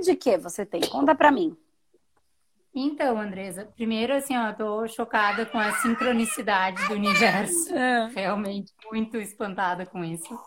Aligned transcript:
de 0.00 0.16
que 0.16 0.36
você 0.36 0.64
tem? 0.66 0.80
Conta 0.82 1.14
pra 1.14 1.30
mim. 1.30 1.56
Então, 2.74 3.20
Andresa, 3.20 3.68
primeiro 3.74 4.14
assim, 4.14 4.36
ó, 4.36 4.52
tô 4.52 4.86
chocada 4.86 5.44
com 5.44 5.58
a 5.58 5.72
sincronicidade 5.78 6.86
do 6.88 6.94
universo. 6.94 7.70
É. 7.80 8.08
Realmente 8.14 8.72
muito 8.90 9.16
espantada 9.16 9.86
com 9.86 10.04
isso. 10.04 10.38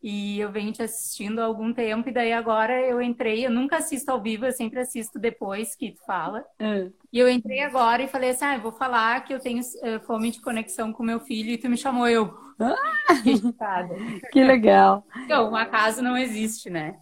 E 0.00 0.38
eu 0.38 0.52
venho 0.52 0.72
te 0.72 0.82
assistindo 0.82 1.40
há 1.40 1.44
algum 1.44 1.72
tempo, 1.72 2.08
e 2.08 2.12
daí 2.12 2.32
agora 2.32 2.80
eu 2.80 3.02
entrei, 3.02 3.44
eu 3.44 3.50
nunca 3.50 3.78
assisto 3.78 4.10
ao 4.12 4.22
vivo, 4.22 4.46
eu 4.46 4.52
sempre 4.52 4.78
assisto 4.78 5.18
depois 5.18 5.74
que 5.74 5.92
tu 5.92 6.04
fala. 6.04 6.44
É. 6.58 6.88
E 7.12 7.18
eu 7.18 7.28
entrei 7.28 7.60
agora 7.62 8.02
e 8.02 8.08
falei 8.08 8.30
assim: 8.30 8.44
ah, 8.44 8.54
eu 8.54 8.60
vou 8.60 8.70
falar 8.70 9.24
que 9.24 9.34
eu 9.34 9.40
tenho 9.40 9.60
uh, 9.60 10.00
fome 10.06 10.30
de 10.30 10.40
conexão 10.40 10.92
com 10.92 11.02
meu 11.02 11.18
filho, 11.18 11.50
e 11.50 11.58
tu 11.58 11.68
me 11.68 11.76
chamou 11.76 12.06
eu. 12.06 12.32
Ah, 12.60 12.76
que 14.32 14.44
legal. 14.44 15.04
Então, 15.24 15.50
um 15.50 15.56
acaso 15.56 16.00
não 16.00 16.16
existe, 16.16 16.70
né? 16.70 16.96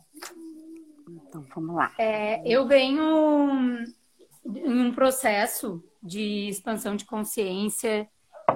Então, 1.37 1.47
vamos 1.55 1.77
lá. 1.77 1.93
É, 1.99 2.41
eu 2.47 2.67
venho 2.67 3.85
em 4.45 4.81
um 4.81 4.93
processo 4.93 5.83
de 6.03 6.49
expansão 6.49 6.97
de 6.97 7.05
consciência, 7.05 8.09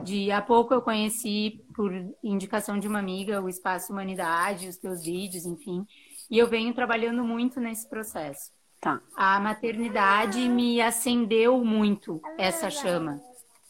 de 0.05 0.31
há 0.31 0.41
pouco 0.41 0.73
eu 0.73 0.81
conheci 0.81 1.65
por 1.75 1.93
indicação 2.23 2.79
de 2.79 2.87
uma 2.87 3.01
amiga 3.01 3.43
o 3.43 3.49
Espaço 3.49 3.93
Humanidade, 3.93 4.69
os 4.69 4.77
teus 4.77 5.03
vídeos, 5.03 5.45
enfim, 5.45 5.85
e 6.31 6.39
eu 6.39 6.47
venho 6.47 6.73
trabalhando 6.73 7.25
muito 7.25 7.61
nesse 7.61 7.89
processo. 7.89 8.53
Tá. 8.81 9.01
A 9.15 9.39
maternidade 9.41 10.49
me 10.49 10.81
acendeu 10.81 11.63
muito 11.63 12.21
essa 12.39 12.71
chama 12.71 13.21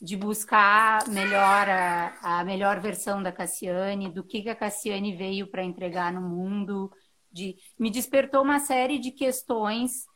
de 0.01 0.17
buscar 0.17 1.07
melhor 1.09 1.69
a, 1.69 2.15
a 2.23 2.45
melhor 2.45 2.81
versão 2.81 3.23
da 3.23 3.33
Cassiane, 3.33 4.09
do 4.09 4.23
que, 4.23 4.43
que 4.43 4.49
a 4.49 4.55
Cassiane 4.55 5.17
veio 5.17 5.47
para 5.47 5.65
entregar 5.65 6.13
no 6.13 6.23
mundo, 6.23 6.91
de 7.33 7.57
me 7.79 7.91
despertou 7.91 8.43
uma 8.43 8.59
série 8.59 8.99
de 8.99 9.11
questões 9.11 10.07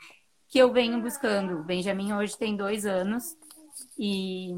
que 0.49 0.59
eu 0.59 0.73
venho 0.73 1.01
buscando. 1.01 1.61
O 1.61 1.65
Benjamin 1.65 2.13
hoje 2.13 2.37
tem 2.37 2.57
dois 2.57 2.87
anos 2.87 3.37
e 3.99 4.51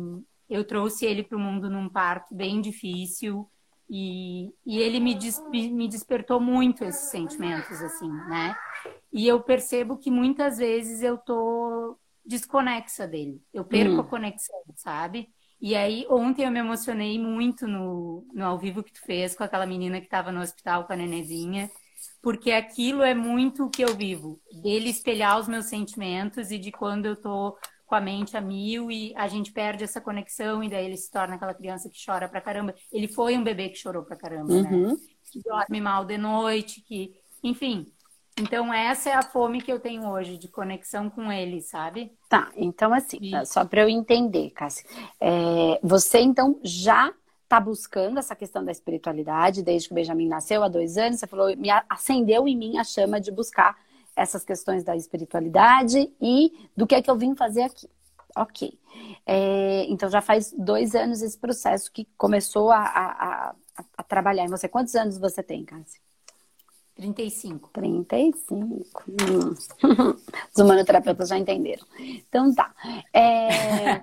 eu 0.49 0.65
trouxe 0.65 1.07
ele 1.07 1.23
para 1.23 1.37
o 1.37 1.41
mundo 1.41 1.71
num 1.71 1.89
parto 1.89 2.34
bem 2.34 2.61
difícil 2.61 3.49
e, 3.89 4.53
e 4.65 4.79
ele 4.79 4.99
me, 4.99 5.15
des, 5.15 5.41
me 5.51 5.89
despertou 5.89 6.41
muito 6.41 6.84
esses 6.84 7.11
sentimentos, 7.11 7.81
assim, 7.81 8.11
né? 8.29 8.57
E 9.12 9.27
eu 9.27 9.41
percebo 9.41 9.97
que 9.97 10.11
muitas 10.11 10.59
vezes 10.59 11.03
eu 11.03 11.17
tô 11.17 11.97
desconexa 12.25 13.07
dele. 13.07 13.41
Eu 13.55 13.65
perco 13.65 13.95
hum. 13.95 14.01
a 14.01 14.05
conexão, 14.05 14.62
sabe? 14.75 15.29
E 15.61 15.75
aí, 15.75 16.05
ontem 16.11 16.45
eu 16.45 16.51
me 16.51 16.59
emocionei 16.59 17.19
muito 17.19 17.67
no, 17.67 18.27
no 18.34 18.45
ao 18.45 18.59
vivo 18.59 18.83
que 18.83 18.93
tu 18.93 19.01
fez 19.01 19.34
com 19.34 19.45
aquela 19.45 19.65
menina 19.65 20.01
que 20.01 20.07
estava 20.07 20.31
no 20.31 20.41
hospital 20.41 20.84
com 20.84 20.93
a 20.93 20.97
nenezinha, 20.97 21.71
porque 22.22 22.50
aquilo 22.50 23.03
é 23.03 23.14
muito 23.14 23.64
o 23.64 23.70
que 23.70 23.83
eu 23.83 23.95
vivo, 23.95 24.41
dele 24.62 24.91
espelhar 24.91 25.39
os 25.39 25.48
meus 25.48 25.67
sentimentos 25.67 26.50
e 26.50 26.59
de 26.59 26.72
quando 26.72 27.06
eu 27.06 27.17
tô 27.17 27.56
com 27.86 27.95
a 27.95 28.00
mente 28.00 28.36
a 28.36 28.41
mil 28.41 28.91
e 28.91 29.14
a 29.17 29.28
gente 29.28 29.53
perde 29.53 29.84
essa 29.84 30.00
conexão 30.00 30.62
e 30.62 30.69
daí 30.69 30.84
ele 30.84 30.97
se 30.97 31.11
torna 31.11 31.37
aquela 31.37 31.55
criança 31.55 31.89
que 31.89 32.05
chora 32.05 32.28
pra 32.28 32.41
caramba. 32.41 32.75
Ele 32.92 33.06
foi 33.06 33.37
um 33.39 33.44
bebê 33.44 33.69
que 33.69 33.78
chorou 33.78 34.03
pra 34.03 34.17
caramba, 34.17 34.62
né? 34.62 34.69
uhum. 34.69 34.89
né? 34.89 34.97
Que 35.31 35.41
dorme 35.42 35.81
mal 35.81 36.05
de 36.05 36.19
noite, 36.19 36.81
que, 36.81 37.14
enfim. 37.42 37.87
Então 38.39 38.75
essa 38.75 39.09
é 39.09 39.14
a 39.14 39.22
fome 39.22 39.62
que 39.62 39.72
eu 39.72 39.81
tenho 39.81 40.06
hoje 40.11 40.37
de 40.37 40.48
conexão 40.48 41.09
com 41.09 41.33
ele, 41.33 41.62
sabe? 41.62 42.12
Tá, 42.28 42.50
então 42.56 42.92
assim, 42.92 43.19
e... 43.20 43.47
só 43.47 43.64
para 43.64 43.83
eu 43.83 43.89
entender, 43.89 44.50
Cássia, 44.50 44.84
é, 45.20 45.81
você 45.83 46.19
então 46.19 46.61
já 46.62 47.14
está 47.47 47.61
buscando 47.61 48.19
essa 48.19 48.35
questão 48.35 48.65
da 48.65 48.73
espiritualidade 48.73 49.63
desde 49.63 49.89
que 49.89 49.95
o 49.95 49.95
Benjamin 49.95 50.29
nasceu 50.29 50.65
há 50.65 50.69
dois 50.69 50.99
anos. 50.99 51.21
Você 51.21 51.27
falou, 51.29 51.57
me 51.57 51.69
acendeu 51.89 52.47
em 52.47 52.57
mim 52.57 52.77
a 52.77 52.84
chama 52.84 53.21
de 53.21 53.31
buscar 53.31 53.79
essas 54.17 54.45
questões 54.45 54.83
da 54.83 54.97
espiritualidade 54.97 56.12
e 56.21 56.53
do 56.77 56.87
que 56.87 56.95
é 56.95 57.03
que 57.03 57.11
eu 57.11 57.17
vim 57.17 57.37
fazer 57.37 57.62
aqui. 57.62 57.89
Ok. 58.37 58.79
É, 59.25 59.85
então 59.89 60.11
já 60.11 60.21
faz 60.21 60.53
dois 60.59 60.95
anos 60.95 61.23
esse 61.23 61.39
processo 61.39 61.91
que 61.93 62.06
começou 62.19 62.71
a, 62.71 62.79
a, 62.81 63.51
a, 63.51 63.55
a 63.97 64.03
trabalhar 64.03 64.45
em 64.45 64.51
você. 64.51 64.69
Quantos 64.69 64.95
anos 64.95 65.17
você 65.17 65.43
tem, 65.43 65.65
Cássia? 65.65 66.01
35. 66.97 67.71
35. 67.73 69.05
Hum. 69.09 69.55
Os 70.55 70.62
humanoterapeutas 70.62 71.29
já 71.29 71.39
entenderam. 71.39 71.87
Então 71.99 72.53
tá. 72.55 72.75
É, 73.12 74.03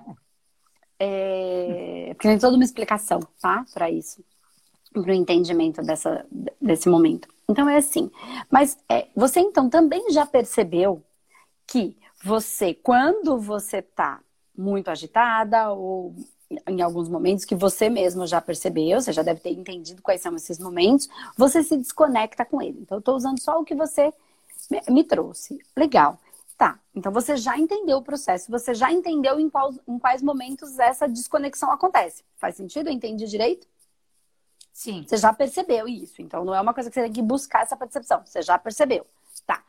é, 0.98 1.43
tem 2.14 2.38
toda 2.38 2.56
uma 2.56 2.64
explicação, 2.64 3.20
tá? 3.40 3.64
Para 3.72 3.90
isso. 3.90 4.24
Para 4.92 5.10
o 5.10 5.14
entendimento 5.14 5.82
dessa, 5.82 6.24
desse 6.60 6.88
momento. 6.88 7.28
Então 7.48 7.68
é 7.68 7.76
assim. 7.76 8.10
Mas 8.50 8.78
é, 8.88 9.08
você 9.14 9.40
então 9.40 9.68
também 9.68 10.10
já 10.10 10.24
percebeu 10.24 11.02
que 11.66 11.96
você, 12.22 12.74
quando 12.74 13.38
você 13.38 13.82
tá 13.82 14.20
muito 14.56 14.88
agitada 14.88 15.70
ou 15.72 16.14
em 16.66 16.80
alguns 16.80 17.08
momentos 17.08 17.44
que 17.44 17.54
você 17.54 17.88
mesmo 17.88 18.26
já 18.26 18.40
percebeu, 18.40 19.00
você 19.00 19.12
já 19.12 19.22
deve 19.22 19.40
ter 19.40 19.50
entendido 19.50 20.02
quais 20.02 20.20
são 20.20 20.34
esses 20.36 20.58
momentos, 20.58 21.08
você 21.36 21.62
se 21.62 21.76
desconecta 21.76 22.44
com 22.44 22.62
ele. 22.62 22.78
Então, 22.80 22.96
eu 22.96 23.00
estou 23.00 23.16
usando 23.16 23.40
só 23.40 23.60
o 23.60 23.64
que 23.64 23.74
você 23.74 24.12
me, 24.90 25.04
trouxe. 25.04 25.58
Legal. 25.76 26.18
Tá. 26.56 26.78
Então, 26.94 27.10
você 27.10 27.36
já 27.36 27.58
entendeu 27.58 27.98
o 27.98 28.02
processo, 28.02 28.50
você 28.50 28.74
já 28.74 28.92
entendeu 28.92 29.40
em, 29.40 29.50
qual, 29.50 29.72
em 29.88 29.98
quais 29.98 30.22
momentos 30.22 30.78
essa 30.78 31.08
desconexão 31.08 31.70
acontece. 31.70 32.24
Faz 32.36 32.56
sentido? 32.56 32.88
Eu 32.88 32.92
entendi 32.92 33.26
direito? 33.26 33.66
Sim. 34.72 35.04
Você 35.06 35.16
já 35.16 35.32
percebeu 35.32 35.88
isso. 35.88 36.22
Então, 36.22 36.44
não 36.44 36.54
é 36.54 36.60
uma 36.60 36.74
coisa 36.74 36.88
que 36.90 36.94
você 36.94 37.02
tem 37.02 37.12
que 37.12 37.22
buscar 37.22 37.62
essa 37.62 37.76
percepção. 37.76 38.22
Você 38.24 38.42
já 38.42 38.58
percebeu. 38.58 39.06
Tá. 39.46 39.64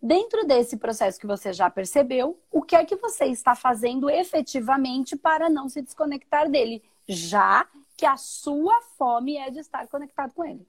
Dentro 0.00 0.46
desse 0.46 0.76
processo 0.76 1.18
que 1.18 1.26
você 1.26 1.52
já 1.52 1.68
percebeu, 1.68 2.40
o 2.50 2.62
que 2.62 2.76
é 2.76 2.84
que 2.84 2.96
você 2.96 3.26
está 3.26 3.54
fazendo 3.54 4.08
efetivamente 4.08 5.16
para 5.16 5.50
não 5.50 5.68
se 5.68 5.82
desconectar 5.82 6.48
dele? 6.48 6.82
Já 7.08 7.66
que 7.96 8.06
a 8.06 8.16
sua 8.16 8.80
fome 8.96 9.36
é 9.36 9.50
de 9.50 9.58
estar 9.58 9.86
conectado 9.88 10.32
com 10.32 10.44
ele. 10.44 10.66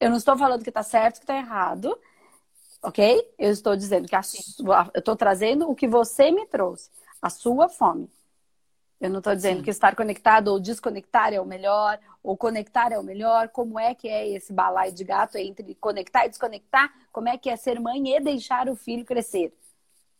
Eu 0.00 0.10
não 0.10 0.16
estou 0.16 0.36
falando 0.36 0.62
que 0.62 0.70
está 0.70 0.82
certo, 0.82 1.18
que 1.18 1.24
está 1.24 1.36
errado, 1.36 1.96
ok? 2.82 3.32
Eu 3.38 3.50
estou 3.50 3.76
dizendo 3.76 4.08
que 4.08 4.16
a 4.16 4.22
sua, 4.22 4.90
eu 4.94 5.00
estou 5.00 5.16
trazendo 5.16 5.70
o 5.70 5.74
que 5.74 5.88
você 5.88 6.30
me 6.30 6.46
trouxe, 6.46 6.90
a 7.20 7.30
sua 7.30 7.68
fome. 7.68 8.08
Eu 9.00 9.08
não 9.08 9.18
estou 9.18 9.34
dizendo 9.34 9.58
Sim. 9.58 9.62
que 9.62 9.70
estar 9.70 9.96
conectado 9.96 10.48
ou 10.48 10.60
desconectar 10.60 11.32
é 11.32 11.40
o 11.40 11.46
melhor, 11.46 11.98
ou 12.22 12.36
conectar 12.36 12.92
é 12.92 12.98
o 12.98 13.02
melhor. 13.02 13.48
Como 13.48 13.78
é 13.78 13.94
que 13.94 14.06
é 14.06 14.28
esse 14.28 14.52
balaio 14.52 14.92
de 14.92 15.04
gato 15.04 15.38
entre 15.38 15.74
conectar 15.74 16.26
e 16.26 16.28
desconectar? 16.28 16.92
Como 17.10 17.26
é 17.26 17.38
que 17.38 17.48
é 17.48 17.56
ser 17.56 17.80
mãe 17.80 18.14
e 18.14 18.20
deixar 18.20 18.68
o 18.68 18.76
filho 18.76 19.04
crescer? 19.04 19.54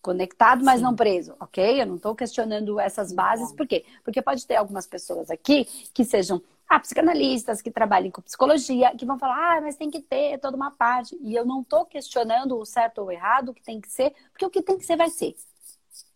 Conectado, 0.00 0.64
mas 0.64 0.78
Sim. 0.78 0.84
não 0.84 0.96
preso, 0.96 1.36
ok? 1.38 1.82
Eu 1.82 1.84
não 1.84 1.96
estou 1.96 2.14
questionando 2.14 2.80
essas 2.80 3.12
bases, 3.12 3.52
por 3.52 3.66
quê? 3.66 3.84
Porque 4.02 4.22
pode 4.22 4.46
ter 4.46 4.56
algumas 4.56 4.86
pessoas 4.86 5.30
aqui 5.30 5.66
que 5.92 6.02
sejam 6.02 6.40
ah, 6.70 6.78
psicanalistas, 6.78 7.60
que 7.60 7.68
trabalhem 7.68 8.12
com 8.12 8.22
psicologia, 8.22 8.94
que 8.96 9.04
vão 9.04 9.18
falar, 9.18 9.56
ah, 9.56 9.60
mas 9.60 9.74
tem 9.74 9.90
que 9.90 10.00
ter 10.00 10.38
toda 10.38 10.56
uma 10.56 10.70
parte. 10.70 11.18
E 11.20 11.34
eu 11.34 11.44
não 11.44 11.62
estou 11.62 11.84
questionando 11.84 12.56
o 12.56 12.64
certo 12.64 12.98
ou 12.98 13.08
o 13.08 13.10
errado, 13.10 13.48
o 13.48 13.54
que 13.54 13.60
tem 13.60 13.80
que 13.80 13.90
ser, 13.90 14.14
porque 14.30 14.46
o 14.46 14.50
que 14.50 14.62
tem 14.62 14.78
que 14.78 14.86
ser 14.86 14.96
vai 14.96 15.10
ser. 15.10 15.34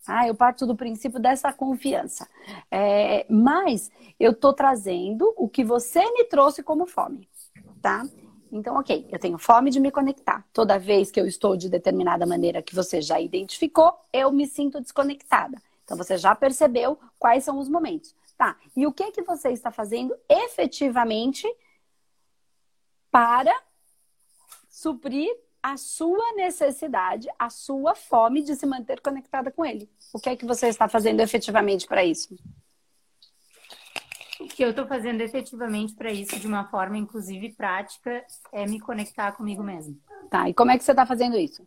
Ah, 0.06 0.28
eu 0.28 0.34
parto 0.34 0.65
do 0.65 0.76
princípio 0.76 1.19
dessa 1.19 1.53
confiança. 1.53 2.28
É, 2.70 3.26
mas 3.28 3.91
eu 4.20 4.31
estou 4.31 4.53
trazendo 4.53 5.34
o 5.37 5.48
que 5.48 5.65
você 5.65 6.00
me 6.12 6.22
trouxe 6.22 6.62
como 6.62 6.86
fome, 6.86 7.28
tá? 7.82 8.06
Então, 8.53 8.76
ok, 8.76 9.09
eu 9.10 9.19
tenho 9.19 9.38
fome 9.38 9.71
de 9.71 9.81
me 9.81 9.91
conectar. 9.91 10.47
Toda 10.53 10.78
vez 10.78 11.10
que 11.10 11.21
eu 11.21 11.26
estou 11.26 11.56
de 11.56 11.69
determinada 11.69 12.25
maneira 12.25 12.62
que 12.62 12.76
você 12.76 13.03
já 13.03 13.21
identificou, 13.21 13.92
eu 14.12 14.31
me 14.31 14.47
sinto 14.47 14.81
desconectada. 14.81 15.60
Então, 15.82 15.97
você 15.97 16.16
já 16.16 16.32
percebeu 16.32 16.97
quais 17.19 17.42
são 17.42 17.59
os 17.59 17.68
momentos. 17.68 18.15
Tá, 18.36 18.57
e 18.77 18.86
o 18.86 18.92
que 18.92 19.13
que 19.13 19.22
você 19.22 19.51
está 19.51 19.71
fazendo 19.71 20.15
efetivamente 20.28 21.47
para 23.10 23.54
suprir 24.69 25.31
a 25.63 25.77
sua 25.77 26.33
necessidade, 26.34 27.28
a 27.39 27.48
sua 27.48 27.95
fome 27.95 28.42
de 28.42 28.54
se 28.54 28.66
manter 28.66 29.01
conectada 29.01 29.51
com 29.51 29.65
ele. 29.65 29.89
O 30.13 30.19
que 30.19 30.28
é 30.28 30.36
que 30.36 30.45
você 30.45 30.66
está 30.66 30.89
fazendo 30.89 31.21
efetivamente 31.21 31.86
para 31.86 32.04
isso? 32.04 32.36
O 34.41 34.47
que 34.47 34.63
eu 34.63 34.71
estou 34.71 34.87
fazendo 34.87 35.22
efetivamente 35.22 35.95
para 35.95 36.13
isso, 36.13 36.39
de 36.39 36.47
uma 36.47 36.69
forma 36.69 36.98
inclusive 36.98 37.51
prática, 37.53 38.27
é 38.53 38.66
me 38.66 38.78
conectar 38.78 39.33
comigo 39.33 39.63
mesmo. 39.63 39.98
Tá, 40.28 40.51
e 40.51 40.53
como 40.53 40.72
é 40.72 40.77
que 40.77 40.84
você 40.84 40.91
está 40.91 41.07
fazendo 41.07 41.39
isso? 41.39 41.66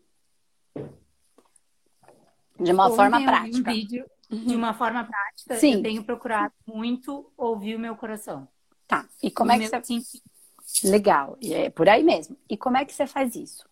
De 2.59 2.71
uma 2.71 2.85
Ontem 2.87 2.95
forma 2.97 3.23
prática. 3.23 3.71
Um 3.71 3.73
vídeo 3.73 4.05
de 4.29 4.55
uma 4.55 4.73
forma 4.73 5.03
prática. 5.03 5.55
Sim. 5.55 5.75
Eu 5.75 5.83
tenho 5.83 6.03
procurado 6.03 6.53
muito 6.65 7.31
ouvir 7.37 7.75
o 7.75 7.79
meu 7.79 7.95
coração. 7.95 8.47
Tá. 8.87 9.05
E 9.21 9.31
como 9.31 9.51
o 9.51 9.53
é 9.53 9.59
que 9.59 9.69
você. 9.69 10.01
Legal. 10.83 11.37
É 11.41 11.69
por 11.69 11.87
aí 11.87 12.03
mesmo. 12.03 12.37
E 12.49 12.57
como 12.57 12.77
é 12.77 12.85
que 12.85 12.93
você 12.93 13.07
faz 13.07 13.35
isso? 13.35 13.65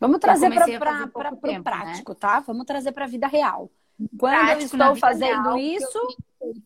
Vamos 0.00 0.18
trazer 0.18 0.52
para 0.52 0.66
o 0.66 1.46
né? 1.46 1.62
prático, 1.62 2.12
né? 2.12 2.18
tá? 2.20 2.40
Vamos 2.40 2.66
trazer 2.66 2.92
para 2.92 3.04
a 3.04 3.08
vida 3.08 3.26
real. 3.26 3.70
Quando 4.18 4.34
prático, 4.34 4.60
eu 4.60 4.64
estou 4.64 4.96
fazendo 4.96 5.54
real, 5.54 5.58
isso. 5.58 6.16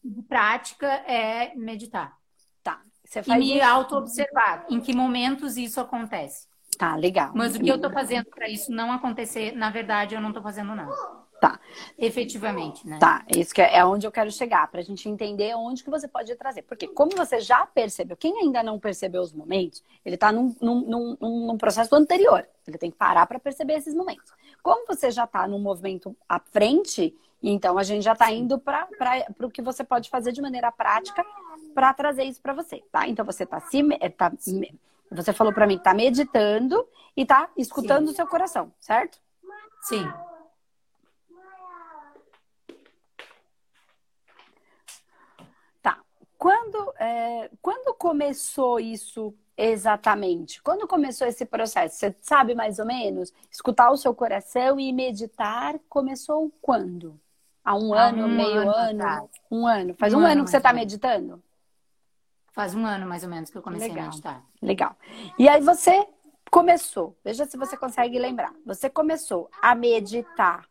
De 0.03 0.23
prática 0.23 0.87
é 0.87 1.55
meditar. 1.55 2.17
Tá. 2.63 2.81
Você 3.05 3.23
faz 3.23 3.41
e 3.41 3.55
me 3.55 3.61
auto-observar. 3.61 4.67
Em 4.69 4.81
que 4.81 4.95
momentos 4.95 5.57
isso 5.57 5.81
acontece? 5.81 6.49
Tá, 6.77 6.97
legal. 6.97 7.33
Mas 7.35 7.55
o 7.55 7.61
que 7.61 7.69
eu 7.69 7.77
estou 7.77 7.91
fazendo 7.91 8.27
para 8.27 8.49
isso 8.49 8.73
não 8.73 8.93
acontecer, 8.93 9.53
na 9.53 9.71
verdade, 9.71 10.15
eu 10.15 10.21
não 10.21 10.29
estou 10.29 10.43
fazendo 10.43 10.75
nada. 10.75 10.95
Tá. 11.41 11.61
Efetivamente, 11.97 12.87
né? 12.87 12.99
Tá, 12.99 13.25
isso 13.29 13.55
que 13.55 13.63
é, 13.63 13.77
é 13.77 13.85
onde 13.85 14.07
eu 14.07 14.11
quero 14.11 14.31
chegar, 14.31 14.69
para 14.69 14.81
a 14.81 14.83
gente 14.83 15.09
entender 15.09 15.55
onde 15.55 15.85
que 15.85 15.91
você 15.91 16.09
pode 16.09 16.35
trazer. 16.35 16.63
Porque 16.63 16.89
como 16.89 17.13
você 17.17 17.41
já 17.41 17.65
percebeu, 17.65 18.17
quem 18.17 18.41
ainda 18.41 18.63
não 18.63 18.79
percebeu 18.79 19.23
os 19.23 19.33
momentos, 19.33 19.83
ele 20.05 20.17
está 20.17 20.33
num, 20.33 20.55
num, 20.61 20.81
num, 20.81 21.17
num, 21.21 21.59
processo 21.59 21.95
anterior. 21.95 22.47
Ele 22.67 22.77
tem 22.79 22.91
que 22.91 22.97
parar 22.97 23.27
para 23.27 23.39
perceber 23.39 23.75
esses 23.75 23.95
momentos. 23.95 24.33
Como 24.63 24.87
você 24.87 25.11
já 25.11 25.25
está 25.25 25.47
num 25.47 25.61
movimento 25.61 26.17
à 26.29 26.41
frente, 26.41 27.15
então 27.41 27.79
a 27.79 27.85
gente 27.85 28.03
já 28.03 28.15
está 28.15 28.33
indo 28.33 28.59
para 28.59 28.89
o 29.41 29.51
que 29.51 29.63
você 29.63 29.85
pode 29.85 30.11
fazer 30.11 30.33
de 30.33 30.43
maneira 30.43 30.73
prática 30.73 31.25
para 31.73 31.95
trazer 31.95 32.25
isso 32.25 32.41
para 32.43 32.53
você, 32.53 32.83
tá? 32.91 33.07
Então 33.07 33.25
você 33.25 33.45
está 33.45 33.61
se 33.61 33.83
tá, 34.17 34.33
você 35.11 35.33
falou 35.33 35.53
para 35.53 35.67
mim, 35.67 35.77
está 35.77 35.95
meditando 35.95 36.85
e 37.17 37.23
está 37.23 37.49
escutando 37.57 38.07
Sim. 38.07 38.13
o 38.13 38.17
seu 38.17 38.27
coração, 38.27 38.73
certo? 38.81 39.21
Sim. 39.83 40.05
Quando, 46.39 46.95
é, 47.09 47.51
quando 47.63 47.95
começou 47.95 48.79
isso 48.79 49.35
exatamente? 49.57 50.63
Quando 50.63 50.87
começou 50.87 51.27
esse 51.27 51.45
processo? 51.45 51.97
Você 51.97 52.17
sabe 52.21 52.55
mais 52.55 52.79
ou 52.79 52.87
menos? 52.87 53.33
Escutar 53.51 53.91
o 53.91 53.97
seu 53.97 54.15
coração 54.15 54.79
e 54.79 54.93
meditar 54.93 55.79
começou 55.89 56.53
quando? 56.61 57.19
Há 57.65 57.75
um 57.75 57.93
Há 57.93 58.09
ano, 58.09 58.25
um 58.25 58.29
meio 58.29 58.61
ano? 58.61 59.03
ano 59.05 59.29
um 59.51 59.67
ano. 59.67 59.95
Faz 59.95 60.15
um, 60.15 60.19
um 60.19 60.21
ano, 60.21 60.33
ano 60.33 60.45
que 60.45 60.51
você 60.51 60.59
está 60.59 60.73
meditando? 60.73 61.43
Faz 62.53 62.75
um 62.75 62.85
ano 62.85 63.07
mais 63.07 63.23
ou 63.23 63.29
menos 63.29 63.51
que 63.51 63.59
eu 63.59 63.63
comecei 63.63 63.89
Legal. 63.89 64.05
a 64.05 64.09
meditar. 64.09 64.45
Legal. 64.63 64.97
E 65.39 65.49
aí 65.49 65.61
você 65.61 66.07
começou, 66.51 67.17
veja 67.25 67.45
se 67.45 67.57
você 67.57 67.77
consegue 67.77 68.19
lembrar. 68.19 68.53
Você 68.65 68.89
começou 68.89 69.51
a 69.61 69.75
meditar 69.75 70.67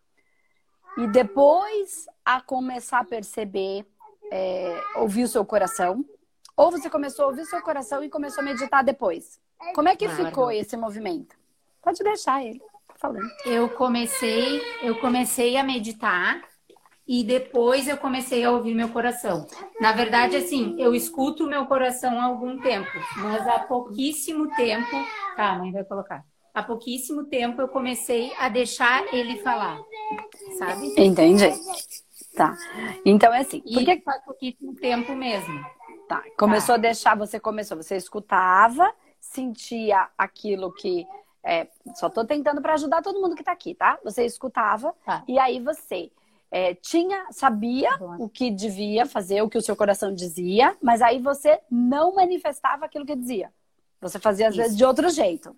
e 0.97 1.07
depois 1.07 2.07
a 2.25 2.41
começar 2.41 2.99
a 2.99 3.05
perceber 3.05 3.85
é, 4.31 4.81
ouvir 4.95 5.23
o 5.23 5.27
seu 5.27 5.45
coração? 5.45 6.03
Ou 6.57 6.71
você 6.71 6.89
começou 6.89 7.25
a 7.25 7.27
ouvir 7.27 7.45
seu 7.45 7.61
coração 7.61 8.03
e 8.03 8.09
começou 8.09 8.41
a 8.41 8.45
meditar 8.45 8.83
depois? 8.83 9.39
Como 9.75 9.87
é 9.87 9.95
que 9.95 10.09
ficou 10.09 10.51
esse 10.51 10.75
movimento? 10.75 11.35
Pode 11.83 12.03
deixar 12.03 12.43
ele 12.43 12.59
falando. 12.95 13.29
Eu 13.45 13.69
comecei, 13.69 14.59
eu 14.81 14.99
comecei 14.99 15.55
a 15.55 15.63
meditar 15.63 16.41
e 17.07 17.23
depois 17.23 17.87
eu 17.87 17.95
comecei 17.95 18.43
a 18.43 18.51
ouvir 18.51 18.73
meu 18.73 18.89
coração. 18.89 19.45
Na 19.79 19.91
verdade, 19.91 20.35
assim, 20.35 20.75
eu 20.79 20.95
escuto 20.95 21.45
o 21.45 21.49
meu 21.49 21.67
coração 21.67 22.19
há 22.19 22.23
algum 22.23 22.59
tempo, 22.59 22.89
mas 23.17 23.47
há 23.47 23.59
pouquíssimo 23.59 24.49
tempo. 24.55 24.89
Tá, 25.35 25.59
mãe 25.59 25.71
vai 25.71 25.83
colocar. 25.83 26.25
Há 26.55 26.63
pouquíssimo 26.63 27.25
tempo 27.25 27.61
eu 27.61 27.67
comecei 27.67 28.33
a 28.35 28.49
deixar 28.49 29.13
ele 29.13 29.37
falar, 29.43 29.79
sabe? 30.57 30.91
Entendi. 30.97 31.51
Tá. 32.35 32.57
Então 33.05 33.31
é 33.31 33.41
assim. 33.41 33.61
Porque 33.61 33.97
que... 33.97 34.03
faz 34.03 34.23
pouquíssimo 34.25 34.75
tempo 34.75 35.15
mesmo. 35.15 35.76
Tá. 36.07 36.23
Começou 36.37 36.75
tá. 36.75 36.75
a 36.75 36.77
deixar, 36.77 37.17
você 37.17 37.39
começou, 37.39 37.77
você 37.77 37.95
escutava, 37.95 38.93
sentia 39.19 40.07
aquilo 40.17 40.71
que. 40.73 41.05
É, 41.43 41.67
só 41.95 42.09
tô 42.09 42.25
tentando 42.25 42.61
para 42.61 42.73
ajudar 42.73 43.01
todo 43.01 43.21
mundo 43.21 43.35
que 43.35 43.43
tá 43.43 43.51
aqui, 43.51 43.73
tá? 43.73 43.99
Você 44.03 44.25
escutava 44.25 44.93
tá. 45.05 45.23
e 45.27 45.39
aí 45.39 45.61
você 45.61 46.11
é, 46.51 46.73
tinha, 46.73 47.27
sabia 47.31 47.89
o 48.19 48.27
que 48.27 48.49
devia 48.49 49.05
fazer, 49.05 49.41
o 49.41 49.49
que 49.49 49.57
o 49.57 49.61
seu 49.61 49.75
coração 49.75 50.13
dizia, 50.13 50.75
mas 50.81 51.01
aí 51.01 51.19
você 51.19 51.59
não 51.69 52.15
manifestava 52.15 52.85
aquilo 52.85 53.05
que 53.05 53.15
dizia. 53.15 53.51
Você 54.01 54.19
fazia 54.19 54.47
às 54.47 54.53
Isso. 54.53 54.61
vezes 54.61 54.77
de 54.77 54.85
outro 54.85 55.09
jeito. 55.09 55.55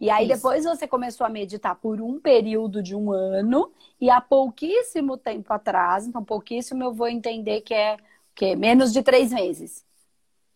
E 0.00 0.10
aí 0.10 0.26
Isso. 0.26 0.36
depois 0.36 0.64
você 0.64 0.86
começou 0.86 1.26
a 1.26 1.30
meditar 1.30 1.74
por 1.76 2.00
um 2.00 2.20
período 2.20 2.82
de 2.82 2.94
um 2.94 3.12
ano 3.12 3.72
e 4.00 4.10
há 4.10 4.20
pouquíssimo 4.20 5.16
tempo 5.16 5.52
atrás, 5.52 6.06
então 6.06 6.24
pouquíssimo 6.24 6.82
eu 6.82 6.92
vou 6.92 7.08
entender 7.08 7.60
que 7.60 7.74
é 7.74 7.96
que 8.34 8.56
menos 8.56 8.92
de 8.92 9.02
três 9.02 9.32
meses. 9.32 9.84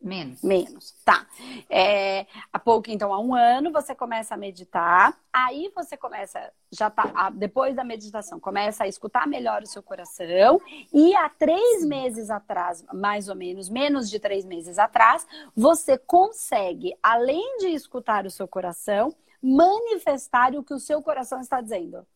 Menos. 0.01 0.41
Menos, 0.43 0.93
tá. 1.05 1.27
É, 1.69 2.25
há 2.53 2.59
pouco, 2.59 2.89
então, 2.89 3.13
há 3.13 3.19
um 3.19 3.35
ano, 3.35 3.73
você 3.73 3.97
começa 3.97 4.35
a 4.35 4.37
meditar. 4.37 5.19
Aí 5.33 5.73
você 5.75 5.97
começa, 5.97 6.53
já 6.71 6.89
tá, 6.89 7.31
depois 7.31 7.75
da 7.75 7.83
meditação, 7.83 8.39
começa 8.39 8.85
a 8.85 8.89
escutar 8.89 9.27
melhor 9.27 9.63
o 9.63 9.67
seu 9.67 9.83
coração. 9.83 10.61
E 10.93 11.17
há 11.17 11.29
três 11.29 11.85
meses 11.85 12.31
atrás, 12.31 12.85
mais 12.93 13.29
ou 13.29 13.35
menos, 13.35 13.69
menos 13.69 14.09
de 14.09 14.21
três 14.21 14.45
meses 14.45 14.79
atrás, 14.79 15.27
você 15.55 15.99
consegue, 15.99 16.97
além 17.03 17.59
de 17.59 17.69
escutar 17.69 18.25
o 18.25 18.31
seu 18.31 18.47
coração, 18.47 19.13
manifestar 19.43 20.55
o 20.55 20.63
que 20.63 20.75
o 20.75 20.81
seu 20.81 21.03
coração 21.03 21.41
está 21.41 21.61
dizendo. 21.61 22.07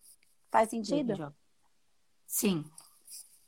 Faz 0.53 0.71
sentido? 0.71 1.35
Sim 2.27 2.65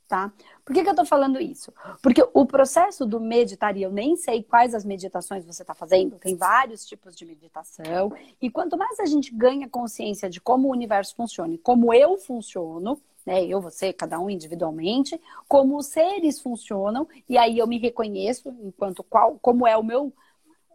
tá? 0.07 0.31
Por 0.63 0.73
que, 0.73 0.83
que 0.83 0.89
eu 0.89 0.95
tô 0.95 1.05
falando 1.05 1.39
isso? 1.39 1.73
Porque 2.01 2.25
o 2.33 2.45
processo 2.45 3.05
do 3.05 3.19
meditar, 3.19 3.75
e 3.75 3.83
eu 3.83 3.91
nem 3.91 4.15
sei 4.15 4.43
quais 4.43 4.73
as 4.73 4.85
meditações 4.85 5.45
você 5.45 5.63
está 5.63 5.73
fazendo, 5.73 6.17
tem 6.17 6.35
vários 6.35 6.85
tipos 6.85 7.15
de 7.15 7.25
meditação, 7.25 8.11
e 8.41 8.49
quanto 8.49 8.77
mais 8.77 8.99
a 8.99 9.05
gente 9.05 9.33
ganha 9.33 9.67
consciência 9.67 10.29
de 10.29 10.39
como 10.39 10.67
o 10.67 10.71
universo 10.71 11.15
funciona 11.15 11.53
e 11.53 11.57
como 11.57 11.93
eu 11.93 12.17
funciono, 12.17 12.99
né, 13.25 13.43
eu, 13.43 13.59
você, 13.59 13.91
cada 13.91 14.19
um 14.19 14.29
individualmente, 14.29 15.19
como 15.47 15.77
os 15.77 15.87
seres 15.87 16.39
funcionam, 16.39 17.07
e 17.27 17.37
aí 17.37 17.57
eu 17.57 17.65
me 17.65 17.79
reconheço 17.79 18.55
enquanto 18.63 19.03
qual, 19.03 19.39
como 19.41 19.65
é 19.67 19.75
o 19.75 19.83
meu, 19.83 20.13